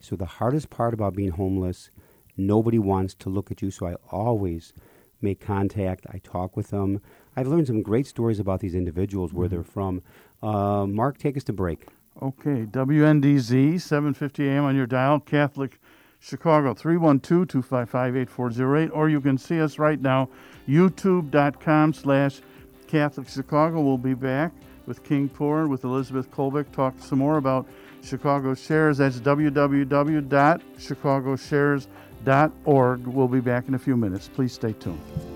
So 0.00 0.16
the 0.16 0.26
hardest 0.26 0.70
part 0.70 0.94
about 0.94 1.14
being 1.14 1.30
homeless, 1.30 1.90
nobody 2.36 2.78
wants 2.78 3.14
to 3.14 3.30
look 3.30 3.50
at 3.50 3.62
you. 3.62 3.70
So 3.70 3.86
I 3.86 3.94
always 4.10 4.74
make 5.22 5.40
contact. 5.40 6.06
I 6.10 6.18
talk 6.18 6.56
with 6.56 6.70
them. 6.70 7.00
I've 7.36 7.46
learned 7.46 7.66
some 7.66 7.82
great 7.82 8.06
stories 8.06 8.38
about 8.38 8.60
these 8.60 8.74
individuals, 8.74 9.32
where 9.32 9.46
mm-hmm. 9.46 9.56
they're 9.56 9.64
from. 9.64 10.02
Uh, 10.42 10.86
Mark, 10.86 11.18
take 11.18 11.36
us 11.36 11.44
to 11.44 11.52
break. 11.52 11.86
Okay, 12.20 12.66
WNDZ, 12.66 13.74
7:50 13.74 14.46
a.m. 14.46 14.64
on 14.64 14.76
your 14.76 14.86
dial, 14.86 15.18
Catholic 15.20 15.80
Chicago, 16.20 16.74
312 16.74 17.48
255 17.48 18.16
8408, 18.16 18.90
or 18.90 19.08
you 19.08 19.20
can 19.20 19.38
see 19.38 19.60
us 19.60 19.78
right 19.78 20.00
now, 20.00 20.28
youtube.com 20.68 21.94
slash 21.94 22.40
Catholic 22.86 23.28
Chicago. 23.28 23.80
We'll 23.80 23.98
be 23.98 24.14
back 24.14 24.52
with 24.86 25.02
King 25.02 25.28
Poor, 25.28 25.66
with 25.66 25.84
Elizabeth 25.84 26.30
Kolbeck, 26.30 26.70
talk 26.72 26.94
some 26.98 27.18
more 27.18 27.38
about 27.38 27.66
Chicago 28.02 28.54
Shares. 28.54 28.98
That's 28.98 29.20
www.chicagoshares.org. 32.24 33.06
We'll 33.06 33.28
be 33.28 33.40
back 33.40 33.68
in 33.68 33.74
a 33.74 33.78
few 33.78 33.96
minutes. 33.96 34.28
Please 34.28 34.52
stay 34.52 34.72
tuned. 34.72 35.31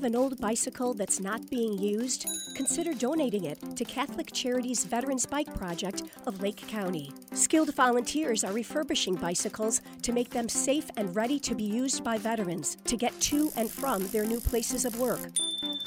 Have 0.00 0.06
an 0.06 0.16
old 0.16 0.40
bicycle 0.40 0.94
that's 0.94 1.20
not 1.20 1.50
being 1.50 1.76
used? 1.76 2.26
Consider 2.56 2.94
donating 2.94 3.44
it 3.44 3.58
to 3.76 3.84
Catholic 3.84 4.32
Charities 4.32 4.82
Veterans 4.82 5.26
Bike 5.26 5.54
Project 5.54 6.04
of 6.26 6.40
Lake 6.40 6.66
County. 6.68 7.12
Skilled 7.34 7.74
volunteers 7.74 8.42
are 8.42 8.54
refurbishing 8.54 9.14
bicycles 9.14 9.82
to 10.00 10.12
make 10.12 10.30
them 10.30 10.48
safe 10.48 10.90
and 10.96 11.14
ready 11.14 11.38
to 11.40 11.54
be 11.54 11.64
used 11.64 12.02
by 12.02 12.16
veterans 12.16 12.78
to 12.86 12.96
get 12.96 13.12
to 13.20 13.52
and 13.58 13.70
from 13.70 14.06
their 14.06 14.24
new 14.24 14.40
places 14.40 14.86
of 14.86 14.98
work. 14.98 15.20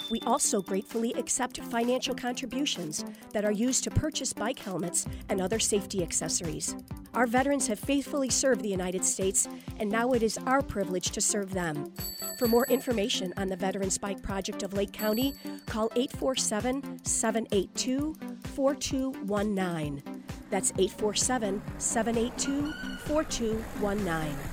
We 0.09 0.19
also 0.21 0.61
gratefully 0.61 1.13
accept 1.13 1.59
financial 1.63 2.15
contributions 2.15 3.05
that 3.31 3.45
are 3.45 3.51
used 3.51 3.83
to 3.85 3.91
purchase 3.91 4.33
bike 4.33 4.59
helmets 4.59 5.05
and 5.29 5.41
other 5.41 5.59
safety 5.59 6.03
accessories. 6.03 6.75
Our 7.13 7.27
veterans 7.27 7.67
have 7.67 7.79
faithfully 7.79 8.29
served 8.29 8.61
the 8.61 8.69
United 8.69 9.05
States, 9.05 9.47
and 9.79 9.89
now 9.89 10.13
it 10.13 10.23
is 10.23 10.37
our 10.45 10.61
privilege 10.61 11.11
to 11.11 11.21
serve 11.21 11.53
them. 11.53 11.91
For 12.37 12.47
more 12.47 12.65
information 12.67 13.33
on 13.37 13.47
the 13.47 13.55
Veterans 13.55 13.97
Bike 13.97 14.21
Project 14.21 14.63
of 14.63 14.73
Lake 14.73 14.91
County, 14.91 15.33
call 15.65 15.89
847 15.95 17.05
782 17.05 18.15
4219. 18.55 20.03
That's 20.49 20.71
847 20.77 21.61
782 21.77 22.71
4219. 23.05 24.52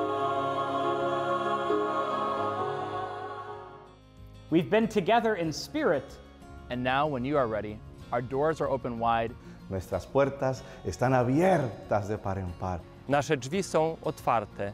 We've 4.51 4.69
been 4.69 4.89
together 4.89 5.35
in 5.35 5.53
spirit. 5.53 6.03
And 6.69 6.83
now, 6.83 7.07
when 7.07 7.23
you 7.23 7.37
are 7.37 7.47
ready, 7.47 7.79
our 8.11 8.21
doors 8.21 8.59
are 8.59 8.69
open 8.69 8.99
wide. 8.99 9.33
Nuestras 9.69 10.05
puertas 10.05 10.61
están 10.85 11.13
abiertas 11.13 12.09
de 12.09 12.17
par 12.17 12.37
en 12.37 12.51
par. 12.59 12.81
Nasze 13.07 13.37
drzwi 13.37 13.63
są 13.63 13.97
otwarte. 14.03 14.73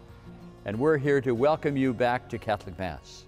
And 0.66 0.80
we're 0.80 0.98
here 0.98 1.22
to 1.22 1.34
welcome 1.34 1.78
you 1.78 1.94
back 1.94 2.28
to 2.30 2.40
Catholic 2.40 2.80
Mass. 2.80 3.27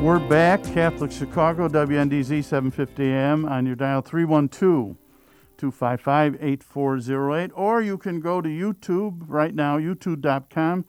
We're 0.00 0.20
back, 0.20 0.62
Catholic 0.62 1.10
Chicago, 1.10 1.68
WNDZ 1.68 2.44
750 2.44 3.04
AM 3.04 3.44
on 3.44 3.66
your 3.66 3.74
dial 3.74 4.00
312 4.00 4.96
255 5.58 6.36
8408. 6.40 7.50
Or 7.54 7.82
you 7.82 7.98
can 7.98 8.20
go 8.20 8.40
to 8.40 8.48
YouTube 8.48 9.24
right 9.26 9.54
now, 9.54 9.76
youtube.com 9.78 10.84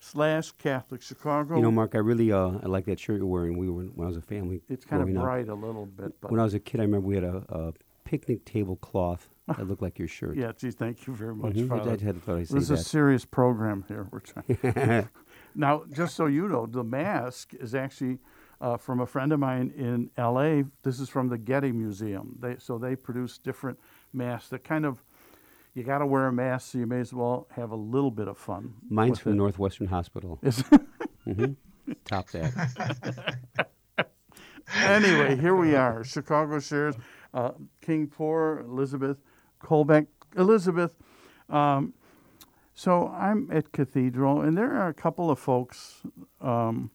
slash 0.00 0.50
Catholic 0.52 1.00
Chicago. 1.02 1.56
You 1.56 1.62
know, 1.62 1.70
Mark, 1.70 1.94
I 1.94 1.98
really 1.98 2.32
uh, 2.32 2.58
I 2.62 2.66
like 2.66 2.84
that 2.86 2.98
shirt 2.98 3.18
you're 3.18 3.26
wearing. 3.26 3.56
We 3.56 3.70
were 3.70 3.84
when 3.84 4.06
I 4.06 4.08
was 4.08 4.16
a 4.16 4.22
family. 4.22 4.60
it's 4.68 4.84
kind 4.84 5.02
of 5.02 5.06
growing 5.06 5.18
up. 5.18 5.24
bright 5.24 5.48
a 5.48 5.54
little 5.54 5.86
bit, 5.86 6.20
but 6.20 6.30
When 6.30 6.40
I 6.40 6.44
was 6.44 6.54
a 6.54 6.60
kid, 6.60 6.80
I 6.80 6.82
remember 6.84 7.06
we 7.06 7.14
had 7.14 7.24
a, 7.24 7.44
a 7.48 7.72
picnic 8.04 8.44
table 8.44 8.76
cloth 8.76 9.28
that 9.46 9.66
looked 9.68 9.82
like 9.82 9.98
your 9.98 10.08
shirt. 10.08 10.36
yeah, 10.36 10.50
gee, 10.58 10.72
thank 10.72 11.06
you 11.06 11.14
very 11.14 11.34
much, 11.34 11.54
Mhm. 11.54 11.66
I 11.66 11.78
Father. 11.78 11.90
just 11.92 12.02
had 12.02 12.22
thought 12.22 12.46
say 12.48 12.54
This 12.54 12.64
is 12.64 12.70
a 12.70 12.76
serious 12.76 13.24
program 13.24 13.84
here. 13.88 14.08
We're 14.10 14.20
trying. 14.20 15.08
now, 15.54 15.84
just 15.92 16.16
so 16.16 16.26
you 16.26 16.48
know, 16.48 16.66
the 16.66 16.84
mask 16.84 17.54
is 17.54 17.74
actually 17.74 18.18
uh, 18.60 18.76
from 18.76 19.00
a 19.00 19.06
friend 19.06 19.32
of 19.32 19.40
mine 19.40 19.72
in 19.76 20.10
L.A. 20.16 20.64
This 20.82 21.00
is 21.00 21.08
from 21.08 21.28
the 21.28 21.38
Getty 21.38 21.72
Museum. 21.72 22.36
They, 22.40 22.56
so 22.58 22.78
they 22.78 22.96
produce 22.96 23.38
different 23.38 23.78
masks 24.12 24.50
that 24.50 24.64
kind 24.64 24.84
of 24.84 25.02
you 25.74 25.84
got 25.84 25.98
to 25.98 26.06
wear 26.06 26.26
a 26.26 26.32
mask, 26.32 26.72
so 26.72 26.78
you 26.78 26.86
may 26.86 26.98
as 26.98 27.12
well 27.12 27.46
have 27.52 27.70
a 27.70 27.76
little 27.76 28.10
bit 28.10 28.26
of 28.26 28.36
fun. 28.36 28.74
Mine's 28.88 29.20
from 29.20 29.32
it. 29.32 29.36
Northwestern 29.36 29.86
Hospital. 29.86 30.40
Is- 30.42 30.64
hmm 31.24 31.52
Top 32.04 32.28
that. 32.30 33.38
anyway, 34.74 35.36
here 35.36 35.54
we 35.54 35.74
are. 35.74 36.04
Chicago 36.04 36.58
shares 36.58 36.96
uh, 37.32 37.52
King 37.80 38.08
Poor, 38.08 38.64
Elizabeth 38.68 39.18
Kolbeck. 39.62 40.06
Elizabeth, 40.36 40.92
um, 41.48 41.94
so 42.74 43.08
I'm 43.08 43.48
at 43.50 43.72
Cathedral, 43.72 44.42
and 44.42 44.56
there 44.58 44.72
are 44.72 44.88
a 44.88 44.94
couple 44.94 45.30
of 45.30 45.38
folks 45.38 46.02
um, 46.40 46.90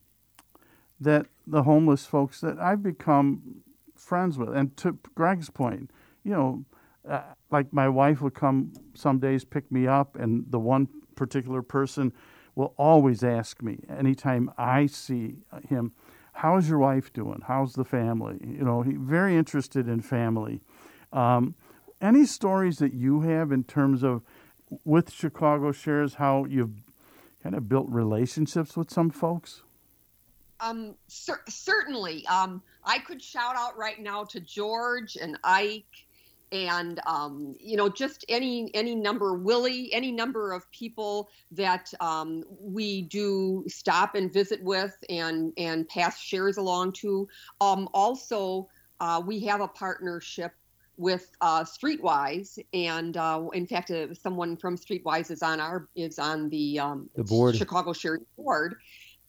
that 1.04 1.26
the 1.46 1.62
homeless 1.62 2.06
folks 2.06 2.40
that 2.40 2.58
I've 2.58 2.82
become 2.82 3.62
friends 3.94 4.38
with. 4.38 4.54
And 4.54 4.76
to 4.78 4.98
Greg's 5.14 5.50
point, 5.50 5.90
you 6.22 6.32
know, 6.32 6.64
uh, 7.08 7.22
like 7.50 7.72
my 7.72 7.88
wife 7.88 8.20
will 8.20 8.30
come 8.30 8.72
some 8.94 9.18
days 9.18 9.44
pick 9.44 9.70
me 9.70 9.86
up, 9.86 10.16
and 10.16 10.44
the 10.50 10.58
one 10.58 10.88
particular 11.14 11.62
person 11.62 12.12
will 12.54 12.74
always 12.76 13.22
ask 13.22 13.62
me 13.62 13.80
anytime 13.88 14.50
I 14.56 14.86
see 14.86 15.36
him, 15.68 15.92
"How's 16.32 16.68
your 16.68 16.78
wife 16.78 17.12
doing? 17.12 17.42
How's 17.46 17.74
the 17.74 17.84
family?" 17.84 18.38
You 18.42 18.64
know, 18.64 18.82
he 18.82 18.94
very 18.94 19.36
interested 19.36 19.86
in 19.88 20.00
family. 20.00 20.60
Um, 21.12 21.54
any 22.00 22.24
stories 22.24 22.78
that 22.78 22.94
you 22.94 23.20
have 23.20 23.52
in 23.52 23.64
terms 23.64 24.02
of 24.02 24.22
with 24.84 25.10
Chicago 25.10 25.72
Shares, 25.72 26.14
how 26.14 26.46
you've 26.46 26.82
kind 27.42 27.54
of 27.54 27.68
built 27.68 27.88
relationships 27.90 28.76
with 28.76 28.90
some 28.90 29.10
folks? 29.10 29.62
Um, 30.64 30.94
cer- 31.08 31.44
certainly. 31.48 32.26
Um, 32.26 32.62
I 32.84 32.98
could 32.98 33.22
shout 33.22 33.56
out 33.56 33.76
right 33.76 34.00
now 34.00 34.24
to 34.24 34.40
George 34.40 35.16
and 35.20 35.38
Ike, 35.44 35.84
and 36.52 37.00
um, 37.06 37.56
you 37.60 37.76
know, 37.76 37.88
just 37.88 38.24
any 38.28 38.70
any 38.74 38.94
number, 38.94 39.34
Willie, 39.34 39.92
any 39.92 40.12
number 40.12 40.52
of 40.52 40.70
people 40.70 41.28
that 41.52 41.92
um, 42.00 42.44
we 42.60 43.02
do 43.02 43.64
stop 43.66 44.14
and 44.14 44.32
visit 44.32 44.62
with 44.62 44.96
and 45.08 45.52
and 45.56 45.88
pass 45.88 46.20
shares 46.20 46.56
along 46.56 46.92
to. 46.92 47.28
Um, 47.60 47.88
also, 47.92 48.68
uh, 49.00 49.22
we 49.24 49.40
have 49.40 49.60
a 49.60 49.68
partnership 49.68 50.52
with 50.96 51.28
uh, 51.40 51.64
Streetwise, 51.64 52.58
and 52.72 53.16
uh, 53.16 53.42
in 53.52 53.66
fact, 53.66 53.90
uh, 53.90 54.14
someone 54.14 54.56
from 54.56 54.76
Streetwise 54.76 55.30
is 55.30 55.42
on 55.42 55.60
our 55.60 55.88
is 55.96 56.18
on 56.18 56.48
the 56.50 56.78
um, 56.78 57.10
The 57.16 57.24
board. 57.24 57.56
Chicago 57.56 57.92
Shares 57.92 58.20
board. 58.36 58.76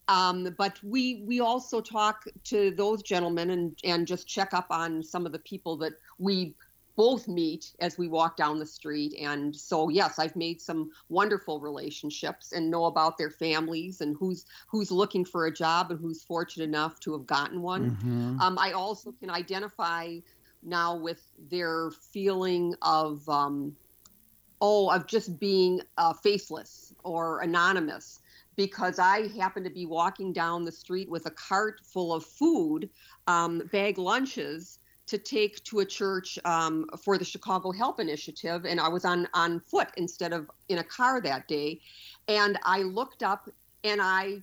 Um, 0.07 0.55
but 0.57 0.79
we 0.83 1.23
we 1.25 1.39
also 1.39 1.81
talk 1.81 2.23
to 2.45 2.71
those 2.71 3.01
gentlemen 3.01 3.49
and 3.49 3.77
and 3.83 4.07
just 4.07 4.27
check 4.27 4.53
up 4.53 4.67
on 4.69 5.03
some 5.03 5.25
of 5.25 5.31
the 5.31 5.39
people 5.39 5.77
that 5.77 5.93
we 6.19 6.55
both 6.95 7.27
meet 7.27 7.73
as 7.81 7.97
we 7.97 8.07
walk 8.07 8.37
down 8.37 8.59
the 8.59 8.65
street. 8.65 9.13
And 9.19 9.55
so 9.55 9.89
yes, 9.89 10.17
I've 10.17 10.35
made 10.35 10.61
some 10.61 10.91
wonderful 11.09 11.59
relationships 11.59 12.51
and 12.53 12.71
know 12.71 12.85
about 12.85 13.17
their 13.17 13.31
families 13.31 13.99
and 14.01 14.15
who's 14.19 14.45
who's 14.69 14.91
looking 14.91 15.25
for 15.25 15.45
a 15.45 15.53
job 15.53 15.91
and 15.91 15.99
who's 15.99 16.23
fortunate 16.23 16.65
enough 16.65 16.99
to 17.01 17.13
have 17.13 17.25
gotten 17.25 17.61
one. 17.61 17.91
Mhm. 17.91 18.39
Um, 18.39 18.57
I 18.59 18.71
also 18.71 19.11
can 19.11 19.29
identify 19.29 20.19
now 20.63 20.95
with 20.97 21.21
their 21.37 21.91
feeling 21.91 22.75
of 22.81 23.27
um, 23.29 23.75
oh 24.61 24.89
of 24.91 25.07
just 25.07 25.39
being 25.39 25.81
uh, 25.97 26.13
faceless 26.13 26.93
or 27.03 27.41
anonymous 27.41 28.19
because 28.55 28.99
I 28.99 29.27
happened 29.37 29.65
to 29.65 29.71
be 29.71 29.85
walking 29.85 30.33
down 30.33 30.65
the 30.65 30.71
street 30.71 31.09
with 31.09 31.25
a 31.25 31.31
cart 31.31 31.81
full 31.83 32.13
of 32.13 32.25
food, 32.25 32.89
um, 33.27 33.69
bag 33.71 33.97
lunches 33.97 34.79
to 35.07 35.17
take 35.17 35.63
to 35.65 35.79
a 35.79 35.85
church 35.85 36.39
um, 36.45 36.89
for 37.03 37.17
the 37.17 37.25
Chicago 37.25 37.71
Help 37.71 37.99
Initiative, 37.99 38.65
and 38.65 38.79
I 38.79 38.87
was 38.87 39.05
on 39.05 39.27
on 39.33 39.59
foot 39.59 39.89
instead 39.97 40.33
of 40.33 40.49
in 40.69 40.79
a 40.79 40.83
car 40.83 41.21
that 41.21 41.47
day. 41.47 41.79
And 42.27 42.57
I 42.63 42.81
looked 42.81 43.21
up, 43.21 43.49
and 43.83 44.01
I 44.01 44.41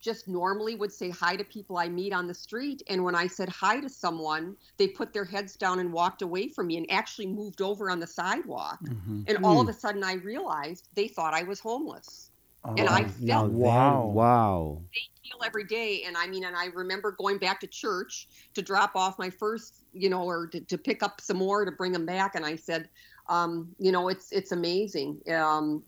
just 0.00 0.26
normally 0.26 0.74
would 0.74 0.92
say 0.92 1.10
hi 1.10 1.36
to 1.36 1.44
people 1.44 1.78
I 1.78 1.88
meet 1.88 2.12
on 2.12 2.26
the 2.26 2.34
street. 2.34 2.82
And 2.88 3.04
when 3.04 3.14
I 3.14 3.28
said 3.28 3.48
hi 3.48 3.78
to 3.78 3.88
someone, 3.88 4.56
they 4.76 4.88
put 4.88 5.12
their 5.12 5.24
heads 5.24 5.54
down 5.54 5.78
and 5.78 5.92
walked 5.92 6.22
away 6.22 6.48
from 6.48 6.66
me 6.66 6.76
and 6.76 6.90
actually 6.90 7.26
moved 7.26 7.62
over 7.62 7.88
on 7.88 8.00
the 8.00 8.06
sidewalk. 8.06 8.80
Mm-hmm. 8.82 9.22
And 9.28 9.44
all 9.44 9.60
of 9.60 9.68
a 9.68 9.72
sudden, 9.72 10.02
I 10.02 10.14
realized 10.14 10.88
they 10.94 11.06
thought 11.06 11.34
I 11.34 11.44
was 11.44 11.60
homeless. 11.60 12.31
Oh, 12.64 12.74
and 12.76 12.88
I 12.88 13.04
felt 13.04 13.50
wow, 13.50 14.04
wow. 14.06 14.82
They 14.94 15.28
feel 15.28 15.44
every 15.44 15.64
day, 15.64 16.04
and 16.06 16.16
I 16.16 16.28
mean, 16.28 16.44
and 16.44 16.54
I 16.54 16.66
remember 16.66 17.10
going 17.12 17.38
back 17.38 17.58
to 17.60 17.66
church 17.66 18.28
to 18.54 18.62
drop 18.62 18.92
off 18.94 19.18
my 19.18 19.30
first, 19.30 19.84
you 19.92 20.08
know, 20.08 20.22
or 20.22 20.46
to, 20.48 20.60
to 20.60 20.78
pick 20.78 21.02
up 21.02 21.20
some 21.20 21.38
more 21.38 21.64
to 21.64 21.72
bring 21.72 21.90
them 21.90 22.06
back, 22.06 22.36
and 22.36 22.46
I 22.46 22.54
said, 22.54 22.88
um, 23.28 23.68
you 23.78 23.90
know, 23.90 24.08
it's 24.08 24.30
it's 24.30 24.52
amazing. 24.52 25.20
Um, 25.28 25.82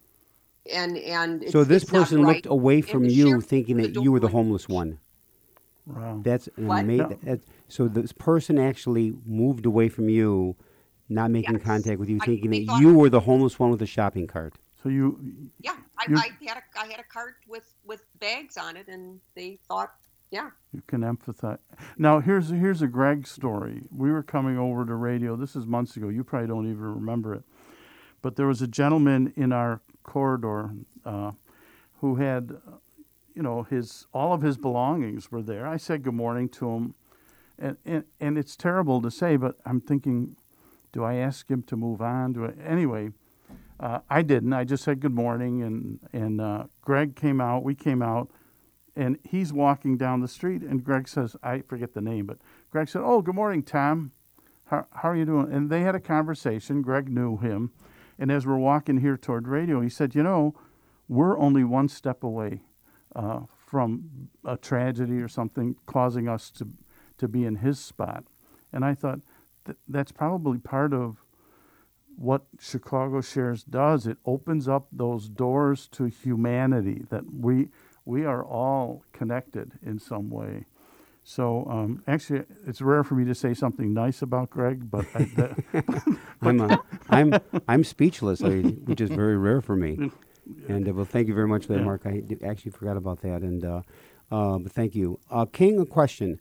and 0.72 0.96
and 0.98 1.48
so 1.48 1.62
this 1.62 1.84
person 1.84 2.22
right. 2.22 2.37
looked 2.37 2.46
away 2.46 2.80
from 2.80 3.04
you, 3.04 3.40
thinking 3.40 3.76
that 3.76 3.94
you 3.94 4.10
were 4.10 4.20
the 4.20 4.28
homeless 4.28 4.68
one. 4.68 4.98
Wow, 5.87 6.22
that's 6.24 6.48
amazing. 6.56 7.18
That, 7.22 7.40
so 7.68 7.87
this 7.87 8.10
person 8.10 8.58
actually 8.58 9.14
moved 9.24 9.64
away 9.64 9.88
from 9.88 10.08
you, 10.08 10.56
not 11.08 11.30
making 11.30 11.54
yes. 11.54 11.62
contact 11.64 12.00
with 12.00 12.08
you, 12.08 12.18
thinking 12.18 12.52
I, 12.52 12.64
that 12.64 12.80
you 12.80 12.94
were 12.94 13.10
the 13.10 13.20
homeless 13.20 13.60
one 13.60 13.70
with 13.70 13.80
the 13.80 13.87
shopping 13.87 14.26
cart. 14.26 14.54
So 14.85 14.90
you, 14.90 15.18
yeah, 15.62 15.77
I, 15.99 16.05
I, 16.14 16.47
had 16.47 16.59
a 16.59 16.62
I 16.79 16.85
had 16.85 17.01
a 17.01 17.05
cart 17.05 17.37
with 17.49 17.75
with 17.87 18.03
bags 18.20 18.59
on 18.59 18.77
it, 18.77 18.87
and 18.88 19.18
they 19.35 19.59
thought, 19.66 19.94
yeah. 20.31 20.51
You 20.75 20.83
can 20.87 21.01
empathize. 21.01 21.57
Now 21.97 22.20
here's 22.20 22.51
here's 22.51 22.83
a 22.83 22.87
Greg 22.87 23.27
story. 23.27 23.85
We 23.90 24.12
were 24.12 24.23
coming 24.23 24.59
over 24.59 24.85
to 24.85 24.94
radio. 24.94 25.37
This 25.37 25.57
is 25.57 25.64
months 25.64 25.97
ago. 25.97 26.11
You 26.11 26.23
probably 26.23 26.49
don't 26.49 26.66
even 26.66 26.83
remember 26.83 27.33
it, 27.33 27.44
but 28.20 28.37
there 28.37 28.47
was 28.47 28.61
a 28.61 28.66
gentleman 28.66 29.33
in 29.37 29.55
our 29.55 29.81
corridor 30.03 30.73
uh, 31.07 31.33
who 32.03 32.16
had, 32.16 32.51
you 33.35 33.42
know, 33.42 33.62
his 33.62 34.07
all 34.12 34.35
of 34.35 34.42
his 34.42 34.59
belongings 34.59 35.33
were 35.33 35.40
there. 35.40 35.66
I 35.66 35.79
said 35.79 36.03
good 36.03 36.12
morning 36.12 36.51
to 36.51 36.68
him, 36.73 36.94
and 37.59 37.79
and, 37.87 38.05
and 38.20 38.37
it's 38.37 38.55
terrible 38.55 39.01
to 39.01 39.11
say, 39.11 39.37
but 39.37 39.57
I'm 39.64 39.81
thinking, 39.81 40.37
do 40.92 41.03
I 41.05 41.14
ask 41.14 41.51
him 41.51 41.62
to 41.62 41.75
move 41.75 42.03
on? 42.03 42.35
Do 42.35 42.44
I 42.44 42.51
anyway? 42.62 43.12
Uh, 43.80 44.00
I 44.08 44.22
didn't. 44.22 44.52
I 44.52 44.64
just 44.64 44.84
said 44.84 45.00
good 45.00 45.14
morning, 45.14 45.62
and 45.62 45.98
and 46.12 46.40
uh, 46.40 46.64
Greg 46.80 47.16
came 47.16 47.40
out. 47.40 47.64
We 47.64 47.74
came 47.74 48.02
out, 48.02 48.30
and 48.94 49.18
he's 49.24 49.52
walking 49.52 49.96
down 49.96 50.20
the 50.20 50.28
street, 50.28 50.62
and 50.62 50.84
Greg 50.84 51.08
says, 51.08 51.37
I 51.42 51.62
forget 51.62 51.94
the 51.94 52.00
name, 52.00 52.26
but 52.26 52.38
Greg 52.70 52.88
said, 52.88 53.02
"Oh, 53.04 53.20
good 53.20 53.34
morning, 53.34 53.62
Tom. 53.62 54.12
How 54.66 54.87
how 54.92 55.10
are 55.10 55.16
you 55.16 55.24
doing?" 55.24 55.52
And 55.52 55.70
they 55.70 55.80
had 55.80 55.94
a 55.94 56.00
conversation. 56.00 56.82
Greg 56.82 57.08
knew 57.08 57.37
him, 57.37 57.72
and 58.18 58.30
as 58.30 58.46
we're 58.46 58.56
walking 58.56 58.98
here 58.98 59.16
toward 59.16 59.48
radio, 59.48 59.80
he 59.80 59.88
said, 59.88 60.14
You 60.14 60.22
know, 60.22 60.54
we're 61.08 61.38
only 61.38 61.64
one 61.64 61.88
step 61.88 62.22
away 62.22 62.62
uh, 63.14 63.40
from 63.66 64.28
a 64.44 64.56
tragedy 64.56 65.20
or 65.20 65.28
something 65.28 65.76
causing 65.87 66.28
us 66.28 66.50
to, 66.52 66.68
to 67.18 67.28
be 67.28 67.44
in 67.44 67.56
his 67.56 67.78
spot. 67.78 68.24
And 68.72 68.84
I 68.84 68.94
thought, 68.94 69.20
th- 69.64 69.78
that's 69.88 70.12
probably 70.12 70.58
part 70.58 70.92
of 70.92 71.23
what 72.16 72.42
Chicago 72.59 73.20
Shares 73.20 73.64
does. 73.64 74.07
It 74.07 74.18
opens 74.24 74.68
up 74.68 74.87
those 74.92 75.29
doors 75.29 75.88
to 75.92 76.05
humanity 76.07 77.05
that 77.11 77.24
we, 77.33 77.68
we 78.05 78.24
are 78.24 78.44
all 78.44 79.05
connected 79.12 79.72
in 79.85 79.98
some 79.98 80.31
way. 80.31 80.66
So 81.24 81.66
um, 81.70 82.03
actually, 82.07 82.42
it's 82.66 82.83
rare 82.83 83.03
for 83.03 83.14
me 83.14 83.24
to 83.24 83.35
say 83.35 83.55
something 83.55 83.94
nice 83.94 84.20
about 84.20 84.50
Greg, 84.50 84.90
but, 84.90 85.07
I, 85.14 85.24
that, 85.37 86.18
I'm, 86.42 86.61
uh, 86.61 86.77
I'm 87.09 87.35
I'm 87.66 87.83
speechless, 87.83 88.42
I, 88.42 88.59
which 88.61 89.00
is 89.00 89.09
very 89.09 89.37
rare 89.38 89.61
for 89.61 89.77
me. 89.77 90.11
And 90.68 90.87
uh, 90.87 90.92
well, 90.92 91.07
thank 91.07 91.27
you 91.27 91.33
very 91.33 91.48
much 91.48 91.64
for 91.64 91.72
that, 91.72 91.83
Mark. 91.83 92.03
I 92.05 92.22
actually 92.44 92.72
forgot 92.72 92.98
about 92.98 93.22
that, 93.22 93.40
and 93.40 93.64
uh, 93.64 93.81
uh, 94.31 94.59
but 94.59 94.72
thank 94.72 94.94
you, 94.94 95.18
uh, 95.31 95.46
King. 95.46 95.81
A 95.81 95.87
question: 95.87 96.38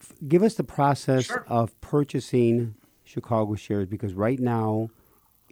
F- 0.00 0.12
Give 0.28 0.40
us 0.40 0.54
the 0.54 0.62
process 0.62 1.24
sure. 1.24 1.44
of 1.48 1.80
purchasing 1.80 2.76
Chicago 3.04 3.54
shares, 3.54 3.86
because 3.86 4.14
right 4.14 4.40
now, 4.40 4.90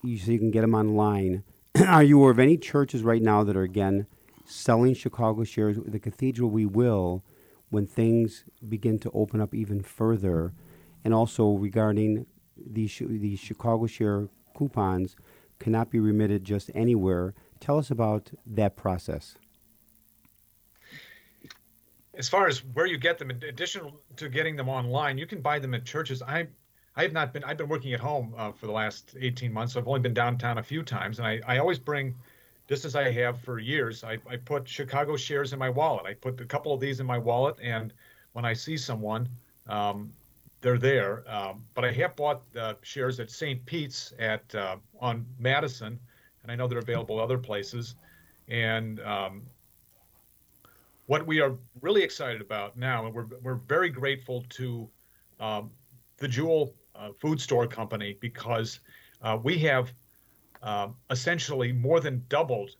you 0.02 0.18
so 0.18 0.32
you 0.32 0.38
can 0.38 0.50
get 0.50 0.62
them 0.62 0.74
online. 0.74 1.44
are 1.86 2.02
you 2.02 2.18
aware 2.18 2.30
of 2.30 2.38
any 2.38 2.56
churches 2.56 3.02
right 3.02 3.22
now 3.22 3.44
that 3.44 3.56
are 3.56 3.62
again 3.62 4.06
selling 4.44 4.94
Chicago 4.94 5.44
shares? 5.44 5.78
The 5.84 6.00
cathedral, 6.00 6.50
we 6.50 6.66
will 6.66 7.22
when 7.70 7.86
things 7.86 8.44
begin 8.68 8.98
to 8.98 9.10
open 9.12 9.40
up 9.40 9.54
even 9.54 9.82
further, 9.82 10.52
and 11.04 11.14
also 11.14 11.52
regarding 11.52 12.26
the 12.56 12.90
the 13.00 13.36
Chicago 13.36 13.86
share 13.86 14.28
coupons 14.56 15.16
cannot 15.58 15.90
be 15.90 16.00
remitted 16.00 16.44
just 16.44 16.70
anywhere. 16.74 17.34
Tell 17.60 17.78
us 17.78 17.90
about 17.90 18.30
that 18.46 18.76
process. 18.76 19.36
As 22.14 22.28
far 22.28 22.46
as 22.46 22.58
where 22.58 22.84
you 22.84 22.98
get 22.98 23.18
them, 23.18 23.30
in 23.30 23.42
addition 23.44 23.92
to 24.16 24.28
getting 24.28 24.56
them 24.56 24.68
online, 24.68 25.16
you 25.16 25.26
can 25.26 25.40
buy 25.40 25.58
them 25.58 25.72
at 25.72 25.86
churches. 25.86 26.20
I 26.20 26.48
I 26.94 27.02
have 27.02 27.12
not 27.12 27.33
been. 27.33 27.42
I've 27.44 27.57
been 27.57 27.68
working 27.68 27.92
at 27.94 28.00
home 28.00 28.35
uh, 28.37 28.52
for 28.52 28.66
the 28.66 28.72
last 28.72 29.16
18 29.18 29.52
months. 29.52 29.72
So 29.72 29.81
I've 29.81 29.88
only 29.88 30.00
been 30.00 30.14
downtown 30.14 30.59
a 30.59 30.62
few 30.62 30.83
times, 30.83 31.18
and 31.18 31.26
I, 31.26 31.40
I 31.46 31.59
always 31.59 31.78
bring 31.78 32.14
just 32.68 32.85
as 32.85 32.96
I 32.96 33.11
have 33.11 33.40
for 33.40 33.59
years, 33.59 34.05
I, 34.05 34.18
I 34.28 34.37
put 34.37 34.68
Chicago 34.68 35.16
shares 35.16 35.52
in 35.52 35.59
my 35.59 35.68
wallet. 35.68 36.07
I 36.07 36.14
put 36.14 36.40
a 36.40 36.44
couple 36.44 36.72
of 36.72 36.81
these 36.81 37.00
in 37.00 37.07
my 37.07 37.18
wallet, 37.18 37.57
and 37.61 37.92
when 38.33 38.44
I 38.44 38.52
see 38.52 38.76
someone, 38.76 39.28
um, 39.68 40.12
they're 40.61 40.78
there. 40.78 41.22
Um, 41.31 41.64
but 41.74 41.85
I 41.85 41.92
have 41.92 42.14
bought 42.16 42.42
shares 42.83 43.20
at 43.20 43.31
St. 43.31 43.64
Pete's 43.66 44.14
at 44.18 44.55
uh, 44.55 44.76
on 45.00 45.26
Madison, 45.38 45.98
and 46.42 46.52
I 46.52 46.55
know 46.55 46.68
they're 46.68 46.78
available 46.78 47.20
other 47.20 47.38
places. 47.38 47.96
And 48.48 49.00
um, 49.00 49.42
what 51.07 51.26
we 51.26 51.40
are 51.40 51.55
really 51.81 52.02
excited 52.02 52.40
about 52.40 52.76
now, 52.76 53.07
and 53.07 53.14
we're 53.14 53.26
we're 53.42 53.55
very 53.55 53.90
grateful 53.90 54.44
to 54.50 54.88
um, 55.40 55.70
the 56.18 56.28
Jewel 56.28 56.72
uh, 56.94 57.11
Food 57.18 57.40
Store 57.40 57.66
Company 57.66 58.16
because 58.20 58.81
uh, 59.22 59.38
we 59.42 59.59
have 59.59 59.92
uh, 60.62 60.88
essentially 61.11 61.72
more 61.72 62.00
than 62.00 62.24
doubled 62.28 62.76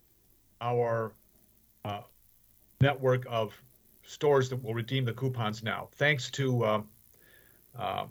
our 0.61 1.15
uh, 1.85 2.03
network 2.81 3.25
of 3.29 3.61
stores 4.05 4.49
that 4.49 4.63
will 4.63 4.75
redeem 4.75 5.05
the 5.05 5.13
coupons 5.13 5.63
now, 5.63 5.89
thanks 5.95 6.31
to 6.31 6.65
uh, 6.65 6.83
uh, 7.79 8.07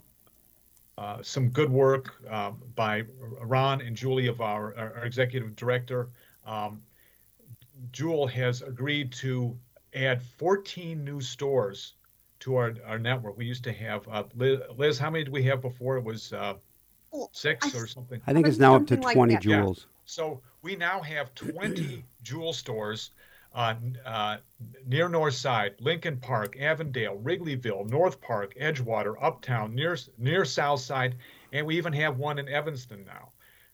uh 0.97 1.17
some 1.21 1.49
good 1.49 1.69
work 1.69 2.15
um, 2.29 2.57
by 2.75 3.03
Ron 3.41 3.81
and 3.81 3.95
Julie 3.95 4.27
of 4.27 4.41
our, 4.41 4.75
our 4.77 5.05
executive 5.05 5.55
director. 5.55 6.09
Um, 6.45 6.81
Jewel 7.91 8.27
has 8.27 8.61
agreed 8.61 9.11
to 9.13 9.57
add 9.93 10.21
14 10.21 11.03
new 11.03 11.21
stores 11.21 11.93
to 12.41 12.55
our, 12.55 12.75
our 12.85 12.99
network. 12.99 13.37
We 13.37 13.45
used 13.45 13.63
to 13.63 13.73
have, 13.73 14.07
uh, 14.07 14.23
Liz, 14.35 14.59
Liz, 14.77 14.99
how 14.99 15.09
many 15.09 15.23
did 15.23 15.33
we 15.33 15.43
have 15.43 15.61
before? 15.61 15.97
It 15.97 16.03
was 16.03 16.33
six 17.31 17.75
or 17.75 17.87
something. 17.87 18.21
I 18.27 18.33
think 18.33 18.47
it's 18.47 18.57
now 18.57 18.75
up 18.75 18.87
to 18.87 18.97
20 18.97 19.33
like 19.33 19.41
jewels. 19.41 19.79
Yeah. 19.79 19.85
So 20.05 20.41
we 20.61 20.75
now 20.75 21.01
have 21.01 21.33
20 21.35 22.03
jewel 22.23 22.53
stores 22.53 23.11
uh, 23.53 23.75
uh, 24.05 24.37
near 24.85 25.09
North 25.09 25.33
Side, 25.33 25.75
Lincoln 25.79 26.17
Park, 26.17 26.57
Avondale, 26.59 27.17
Wrigleyville, 27.17 27.89
North 27.89 28.21
Park, 28.21 28.53
Edgewater, 28.55 29.15
Uptown, 29.21 29.75
near 29.75 29.97
near 30.17 30.45
South 30.45 30.79
Side, 30.79 31.15
and 31.51 31.65
we 31.65 31.77
even 31.77 31.91
have 31.93 32.17
one 32.17 32.39
in 32.39 32.47
Evanston 32.47 33.03
now. 33.05 33.29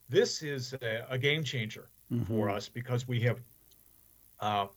This 0.10 0.41
is 0.41 0.73
a, 0.82 1.06
a 1.10 1.17
game 1.17 1.43
changer 1.43 1.89
mm-hmm. 2.12 2.23
for 2.23 2.49
us 2.49 2.69
because 2.69 3.08
we 3.08 3.19
have 3.21 3.39
uh, 4.39 4.67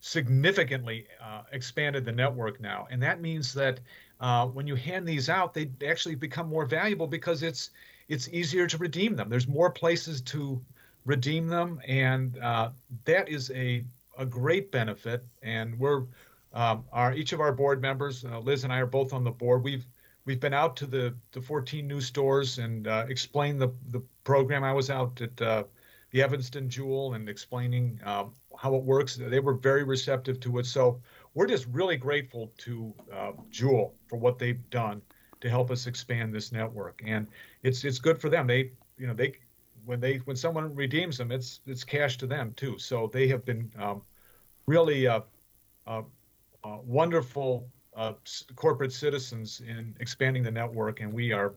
significantly 0.00 1.06
uh, 1.22 1.42
expanded 1.52 2.04
the 2.04 2.12
network 2.12 2.60
now, 2.60 2.86
and 2.90 3.02
that 3.02 3.20
means 3.20 3.52
that 3.54 3.80
uh, 4.20 4.46
when 4.46 4.66
you 4.66 4.74
hand 4.74 5.06
these 5.06 5.28
out, 5.28 5.54
they 5.54 5.70
actually 5.86 6.14
become 6.14 6.48
more 6.48 6.66
valuable 6.66 7.06
because 7.06 7.42
it's 7.42 7.70
it's 8.08 8.28
easier 8.28 8.66
to 8.66 8.78
redeem 8.78 9.16
them. 9.16 9.28
There's 9.28 9.48
more 9.48 9.70
places 9.70 10.20
to 10.22 10.60
redeem 11.04 11.46
them, 11.46 11.80
and 11.86 12.38
uh, 12.38 12.70
that 13.04 13.28
is 13.28 13.50
a 13.52 13.84
a 14.16 14.26
great 14.26 14.70
benefit. 14.72 15.24
And 15.42 15.78
we're 15.78 16.04
um, 16.52 16.84
our 16.92 17.14
each 17.14 17.32
of 17.32 17.40
our 17.40 17.52
board 17.52 17.80
members, 17.80 18.24
uh, 18.24 18.38
Liz 18.40 18.64
and 18.64 18.72
I 18.72 18.80
are 18.80 18.86
both 18.86 19.12
on 19.12 19.24
the 19.24 19.30
board. 19.30 19.62
We've 19.62 19.86
we've 20.24 20.40
been 20.40 20.54
out 20.54 20.76
to 20.76 20.86
the 20.86 21.14
the 21.32 21.40
14 21.40 21.86
new 21.86 22.00
stores 22.00 22.58
and 22.58 22.88
uh, 22.88 23.06
explained 23.08 23.60
the 23.60 23.72
the 23.90 24.02
program. 24.24 24.64
I 24.64 24.72
was 24.72 24.90
out 24.90 25.20
at 25.20 25.40
uh, 25.40 25.64
the 26.10 26.22
Evanston 26.22 26.68
Jewel 26.68 27.14
and 27.14 27.28
explaining 27.28 28.00
um, 28.04 28.32
how 28.56 28.74
it 28.74 28.82
works. 28.82 29.16
They 29.16 29.40
were 29.40 29.54
very 29.54 29.84
receptive 29.84 30.40
to 30.40 30.58
it. 30.58 30.66
So 30.66 31.00
we're 31.34 31.46
just 31.46 31.66
really 31.66 31.96
grateful 31.96 32.52
to 32.58 32.94
uh, 33.12 33.32
Jewel 33.50 33.94
for 34.06 34.16
what 34.16 34.38
they've 34.38 34.68
done 34.70 35.02
to 35.40 35.48
help 35.48 35.70
us 35.70 35.86
expand 35.86 36.34
this 36.34 36.50
network. 36.50 37.02
And 37.04 37.26
it's 37.62 37.84
it's 37.84 37.98
good 37.98 38.20
for 38.20 38.28
them. 38.28 38.46
They 38.46 38.72
you 38.96 39.06
know 39.06 39.14
they 39.14 39.34
when 39.84 40.00
they 40.00 40.16
when 40.18 40.36
someone 40.36 40.74
redeems 40.74 41.18
them, 41.18 41.30
it's 41.30 41.60
it's 41.66 41.84
cash 41.84 42.16
to 42.18 42.26
them 42.26 42.52
too. 42.56 42.78
So 42.78 43.10
they 43.12 43.28
have 43.28 43.44
been 43.44 43.70
um, 43.78 44.02
really 44.66 45.06
uh, 45.06 45.20
uh, 45.86 46.02
uh, 46.64 46.78
wonderful 46.84 47.68
uh, 47.96 48.12
corporate 48.54 48.92
citizens 48.92 49.60
in 49.66 49.94
expanding 50.00 50.42
the 50.42 50.50
network, 50.50 51.00
and 51.00 51.12
we 51.12 51.32
are 51.32 51.54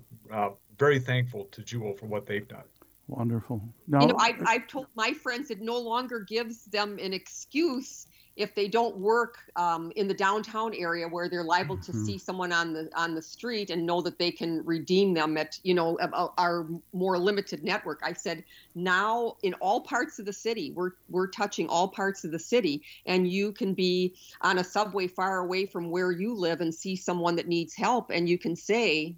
very 0.78 1.00
thankful 1.00 1.46
to 1.46 1.62
Jewel 1.62 1.94
for 1.94 2.08
what 2.08 2.26
they've 2.26 2.48
done. 2.48 2.64
Wonderful. 3.12 3.62
Now, 3.88 4.02
you 4.02 4.08
know, 4.08 4.15
I, 4.17 4.36
I've 4.45 4.67
told 4.67 4.88
my 4.95 5.12
friends 5.12 5.52
it 5.52 5.62
no 5.62 5.78
longer 5.78 6.21
gives 6.21 6.63
them 6.65 6.97
an 6.97 7.12
excuse 7.12 8.08
if 8.38 8.56
they 8.56 8.69
don't 8.69 8.95
work 8.97 9.38
um, 9.58 9.91
in 9.97 10.08
the 10.08 10.13
downtown 10.13 10.74
area 10.74 11.06
where 11.06 11.28
they're 11.28 11.43
liable 11.43 11.76
to 11.76 11.91
mm-hmm. 11.91 12.06
see 12.06 12.17
someone 12.17 12.54
on 12.54 12.71
the 12.71 12.89
on 12.95 13.13
the 13.13 13.21
street 13.21 13.69
and 13.69 13.86
know 13.86 14.02
that 14.02 14.17
they 14.17 14.32
can 14.32 14.65
redeem 14.65 15.13
them 15.13 15.36
at 15.36 15.60
you 15.63 15.74
know 15.74 15.97
our 16.38 16.65
more 16.93 17.17
limited 17.17 17.63
network 17.65 18.00
i 18.04 18.13
said 18.13 18.43
now 18.74 19.36
in 19.43 19.54
all 19.56 19.82
parts 19.82 20.17
of 20.17 20.26
the 20.26 20.34
city 20.34 20.71
we're 20.71 20.91
we're 21.10 21.28
touching 21.28 21.67
all 21.67 21.89
parts 21.89 22.24
of 22.24 22.32
the 22.32 22.39
city 22.39 22.82
and 23.06 23.30
you 23.30 23.52
can 23.52 23.74
be 23.74 24.15
on 24.41 24.60
a 24.60 24.63
subway 24.63 25.08
far 25.08 25.39
away 25.39 25.65
from 25.65 25.91
where 25.91 26.12
you 26.12 26.34
live 26.34 26.62
and 26.62 26.74
see 26.74 26.95
someone 26.95 27.36
that 27.36 27.50
needs 27.50 27.76
help 27.76 28.10
and 28.12 28.30
you 28.30 28.38
can 28.38 28.56
say 28.56 29.13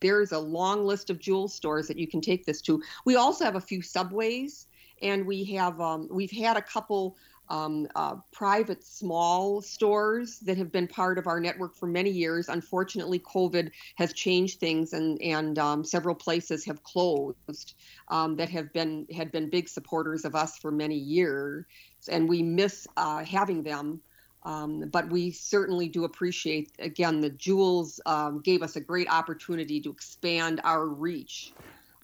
there's 0.00 0.32
a 0.32 0.38
long 0.38 0.84
list 0.84 1.10
of 1.10 1.18
jewel 1.18 1.48
stores 1.48 1.88
that 1.88 1.98
you 1.98 2.06
can 2.06 2.20
take 2.20 2.44
this 2.44 2.60
to 2.60 2.82
we 3.04 3.16
also 3.16 3.44
have 3.44 3.56
a 3.56 3.60
few 3.60 3.82
subways 3.82 4.66
and 5.02 5.26
we 5.26 5.44
have 5.44 5.80
um, 5.80 6.08
we've 6.10 6.30
had 6.30 6.56
a 6.56 6.62
couple 6.62 7.16
um, 7.50 7.88
uh, 7.96 8.14
private 8.32 8.84
small 8.84 9.60
stores 9.60 10.38
that 10.40 10.56
have 10.56 10.70
been 10.70 10.86
part 10.86 11.18
of 11.18 11.26
our 11.26 11.40
network 11.40 11.74
for 11.74 11.86
many 11.86 12.10
years. 12.10 12.48
Unfortunately, 12.48 13.18
COVID 13.18 13.72
has 13.96 14.12
changed 14.12 14.60
things, 14.60 14.92
and 14.92 15.20
and 15.20 15.58
um, 15.58 15.84
several 15.84 16.14
places 16.14 16.64
have 16.64 16.82
closed 16.84 17.74
um, 18.08 18.36
that 18.36 18.48
have 18.50 18.72
been 18.72 19.06
had 19.14 19.32
been 19.32 19.50
big 19.50 19.68
supporters 19.68 20.24
of 20.24 20.34
us 20.34 20.58
for 20.58 20.70
many 20.70 20.96
years, 20.96 21.64
and 22.08 22.28
we 22.28 22.42
miss 22.42 22.86
uh, 22.96 23.24
having 23.24 23.62
them. 23.62 24.00
Um, 24.42 24.88
but 24.90 25.10
we 25.10 25.30
certainly 25.30 25.88
do 25.88 26.04
appreciate 26.04 26.72
again 26.78 27.20
the 27.20 27.30
jewels 27.30 28.00
um, 28.06 28.40
gave 28.40 28.62
us 28.62 28.76
a 28.76 28.80
great 28.80 29.10
opportunity 29.10 29.80
to 29.82 29.90
expand 29.90 30.60
our 30.64 30.86
reach. 30.86 31.52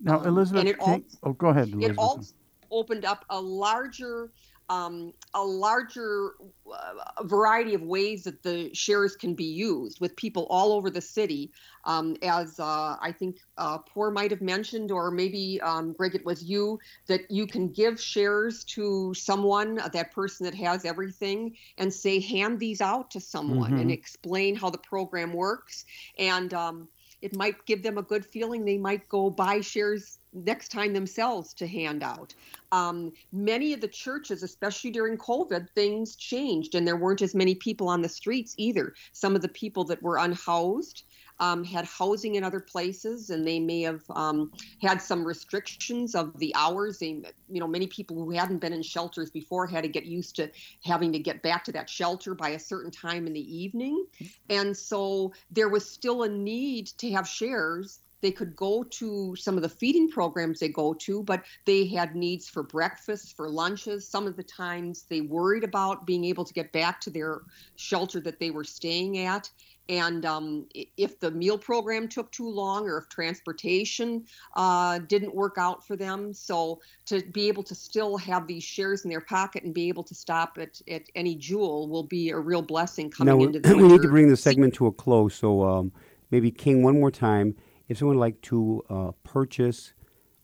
Now, 0.00 0.20
um, 0.20 0.26
Elizabeth, 0.26 0.76
all, 0.80 1.00
oh, 1.22 1.32
go 1.32 1.48
ahead. 1.48 1.68
Elizabeth. 1.68 1.92
It 1.92 1.98
also 1.98 2.34
opened 2.70 3.04
up 3.04 3.24
a 3.30 3.40
larger 3.40 4.30
um, 4.68 5.12
a 5.34 5.42
larger 5.42 6.32
uh, 6.72 7.22
variety 7.22 7.74
of 7.74 7.82
ways 7.82 8.24
that 8.24 8.42
the 8.42 8.74
shares 8.74 9.14
can 9.14 9.34
be 9.34 9.44
used 9.44 10.00
with 10.00 10.16
people 10.16 10.46
all 10.50 10.72
over 10.72 10.90
the 10.90 11.00
city. 11.00 11.52
Um, 11.84 12.16
as 12.22 12.58
uh, 12.58 12.96
I 13.00 13.12
think 13.12 13.38
uh, 13.56 13.78
Poor 13.78 14.10
might 14.10 14.32
have 14.32 14.40
mentioned, 14.40 14.90
or 14.90 15.10
maybe 15.10 15.60
um, 15.60 15.92
Greg, 15.92 16.14
it 16.14 16.24
was 16.24 16.42
you, 16.42 16.80
that 17.06 17.30
you 17.30 17.46
can 17.46 17.68
give 17.68 18.00
shares 18.00 18.64
to 18.64 19.14
someone, 19.14 19.78
uh, 19.78 19.88
that 19.88 20.12
person 20.12 20.44
that 20.46 20.54
has 20.54 20.84
everything, 20.84 21.56
and 21.78 21.92
say, 21.92 22.18
hand 22.20 22.58
these 22.58 22.80
out 22.80 23.12
to 23.12 23.20
someone 23.20 23.72
mm-hmm. 23.72 23.80
and 23.82 23.90
explain 23.92 24.56
how 24.56 24.70
the 24.70 24.78
program 24.78 25.32
works. 25.32 25.84
And 26.18 26.52
um, 26.52 26.88
it 27.22 27.34
might 27.34 27.64
give 27.66 27.82
them 27.82 27.98
a 27.98 28.02
good 28.02 28.24
feeling. 28.24 28.64
They 28.64 28.78
might 28.78 29.08
go 29.08 29.30
buy 29.30 29.60
shares 29.60 30.18
next 30.32 30.70
time 30.70 30.92
themselves 30.92 31.54
to 31.54 31.66
hand 31.66 32.02
out. 32.02 32.34
Um, 32.72 33.12
many 33.32 33.72
of 33.72 33.80
the 33.80 33.88
churches, 33.88 34.42
especially 34.42 34.90
during 34.90 35.16
COVID, 35.16 35.70
things 35.70 36.16
changed 36.16 36.74
and 36.74 36.86
there 36.86 36.96
weren't 36.96 37.22
as 37.22 37.34
many 37.34 37.54
people 37.54 37.88
on 37.88 38.02
the 38.02 38.08
streets 38.08 38.54
either. 38.58 38.94
Some 39.12 39.34
of 39.34 39.42
the 39.42 39.48
people 39.48 39.84
that 39.84 40.02
were 40.02 40.18
unhoused 40.18 41.04
um, 41.38 41.64
had 41.64 41.84
housing 41.84 42.36
in 42.36 42.44
other 42.44 42.60
places 42.60 43.30
and 43.30 43.46
they 43.46 43.60
may 43.60 43.82
have 43.82 44.02
um, 44.10 44.52
had 44.80 45.00
some 45.00 45.24
restrictions 45.24 46.14
of 46.14 46.38
the 46.38 46.54
hours. 46.54 46.98
They, 46.98 47.22
you 47.48 47.60
know, 47.60 47.66
many 47.66 47.86
people 47.86 48.16
who 48.16 48.30
hadn't 48.30 48.58
been 48.58 48.72
in 48.72 48.82
shelters 48.82 49.30
before 49.30 49.66
had 49.66 49.82
to 49.82 49.88
get 49.88 50.04
used 50.04 50.36
to 50.36 50.50
having 50.84 51.12
to 51.12 51.18
get 51.18 51.42
back 51.42 51.64
to 51.64 51.72
that 51.72 51.90
shelter 51.90 52.34
by 52.34 52.50
a 52.50 52.58
certain 52.58 52.90
time 52.90 53.26
in 53.26 53.32
the 53.32 53.56
evening. 53.56 54.06
And 54.48 54.76
so 54.76 55.32
there 55.50 55.68
was 55.68 55.88
still 55.88 56.22
a 56.22 56.28
need 56.28 56.86
to 56.98 57.10
have 57.12 57.28
shares 57.28 58.00
they 58.22 58.32
could 58.32 58.56
go 58.56 58.82
to 58.82 59.36
some 59.36 59.56
of 59.56 59.62
the 59.62 59.68
feeding 59.68 60.08
programs 60.10 60.58
they 60.58 60.68
go 60.68 60.94
to, 60.94 61.22
but 61.22 61.44
they 61.64 61.86
had 61.86 62.16
needs 62.16 62.48
for 62.48 62.62
breakfast, 62.62 63.36
for 63.36 63.48
lunches. 63.48 64.08
Some 64.08 64.26
of 64.26 64.36
the 64.36 64.42
times 64.42 65.04
they 65.08 65.20
worried 65.20 65.64
about 65.64 66.06
being 66.06 66.24
able 66.24 66.44
to 66.44 66.54
get 66.54 66.72
back 66.72 67.00
to 67.02 67.10
their 67.10 67.42
shelter 67.76 68.20
that 68.20 68.40
they 68.40 68.50
were 68.50 68.64
staying 68.64 69.18
at. 69.18 69.50
And 69.88 70.26
um, 70.26 70.66
if 70.96 71.20
the 71.20 71.30
meal 71.30 71.56
program 71.56 72.08
took 72.08 72.32
too 72.32 72.48
long 72.48 72.88
or 72.88 72.98
if 72.98 73.08
transportation 73.08 74.24
uh, 74.54 74.98
didn't 74.98 75.34
work 75.34 75.56
out 75.58 75.86
for 75.86 75.96
them, 75.96 76.32
so 76.32 76.80
to 77.06 77.22
be 77.22 77.46
able 77.48 77.62
to 77.64 77.74
still 77.74 78.16
have 78.16 78.46
these 78.46 78.64
shares 78.64 79.04
in 79.04 79.10
their 79.10 79.20
pocket 79.20 79.62
and 79.62 79.72
be 79.72 79.88
able 79.88 80.02
to 80.04 80.14
stop 80.14 80.58
at, 80.60 80.80
at 80.88 81.02
any 81.14 81.36
jewel 81.36 81.88
will 81.88 82.02
be 82.02 82.30
a 82.30 82.38
real 82.38 82.62
blessing 82.62 83.10
coming 83.10 83.38
now, 83.38 83.44
into 83.44 83.60
the 83.60 83.76
We 83.76 83.88
need 83.88 84.02
to 84.02 84.08
bring 84.08 84.28
the 84.28 84.36
segment 84.36 84.74
to 84.74 84.86
a 84.86 84.92
close, 84.92 85.34
so 85.34 85.62
um, 85.62 85.92
maybe 86.30 86.50
King, 86.50 86.82
one 86.82 86.98
more 86.98 87.10
time 87.10 87.54
if 87.88 87.98
someone 87.98 88.16
would 88.16 88.20
like 88.20 88.40
to 88.42 88.84
uh, 88.90 89.10
purchase 89.22 89.92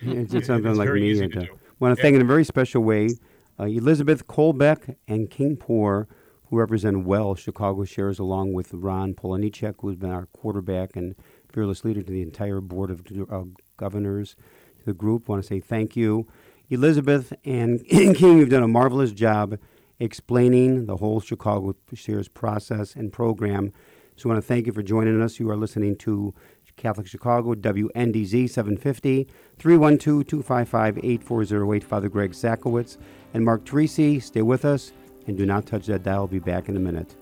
it's, 0.01 0.35
it's 0.35 0.47
something 0.47 0.71
it's 0.71 0.79
like 0.79 0.93
me. 0.93 1.23
I 1.23 1.49
want 1.79 1.97
to 1.97 2.03
thank 2.03 2.17
in 2.17 2.23
a 2.23 2.25
very 2.25 2.45
special 2.45 2.83
way 2.83 3.11
uh, 3.59 3.65
Elizabeth 3.65 4.27
Kolbeck 4.27 4.97
and 5.07 5.31
King 5.31 5.57
Poor, 5.57 6.09
who 6.47 6.59
represent 6.59 7.05
well 7.05 7.35
Chicago 7.35 7.85
Shares, 7.85 8.19
along 8.19 8.53
with 8.53 8.73
Ron 8.73 9.15
Polonichek, 9.15 9.75
who's 9.79 9.97
been 9.97 10.11
our 10.11 10.27
quarterback 10.27 10.97
and 10.97 11.15
fearless 11.53 11.85
leader 11.85 12.03
to 12.03 12.13
the 12.13 12.23
entire 12.23 12.61
board 12.61 12.91
of 12.91 13.03
uh, 13.31 13.45
governors, 13.77 14.37
to 14.83 14.87
the 14.87 14.95
group. 14.95 15.29
want 15.29 15.43
to 15.43 15.47
say 15.47 15.61
thank 15.61 15.97
you. 15.97 16.27
Elizabeth 16.71 17.33
and 17.45 17.85
King, 17.87 18.39
you've 18.39 18.51
done 18.51 18.63
a 18.63 18.69
marvelous 18.69 19.13
job 19.13 19.59
explaining 19.99 20.87
the 20.87 20.97
whole 20.97 21.21
Chicago 21.21 21.75
Shares 21.95 22.29
process 22.29 22.95
and 22.95 23.13
program. 23.13 23.73
So 24.17 24.29
I 24.29 24.33
want 24.33 24.43
to 24.43 24.47
thank 24.47 24.67
you 24.67 24.73
for 24.73 24.83
joining 24.83 25.21
us. 25.23 25.39
You 25.39 25.51
are 25.51 25.57
listening 25.57 25.97
to 25.97 26.35
Catholic 26.77 27.07
Chicago, 27.07 27.55
WNDZ 27.55 28.51
750, 28.51 29.29
312 29.59 30.27
255 30.27 30.99
8408. 30.99 31.85
Father 31.85 32.09
Greg 32.09 32.33
Sakowicz 32.33 32.97
and 33.35 33.45
Mark 33.45 33.65
Teresi. 33.65 34.23
Stay 34.23 34.43
with 34.43 34.65
us 34.65 34.93
and 35.27 35.37
do 35.37 35.47
not 35.47 35.67
touch 35.67 35.87
that 35.87 36.03
dial. 36.03 36.21
I'll 36.23 36.27
be 36.27 36.39
back 36.39 36.69
in 36.69 36.77
a 36.77 36.81
minute. 36.81 37.15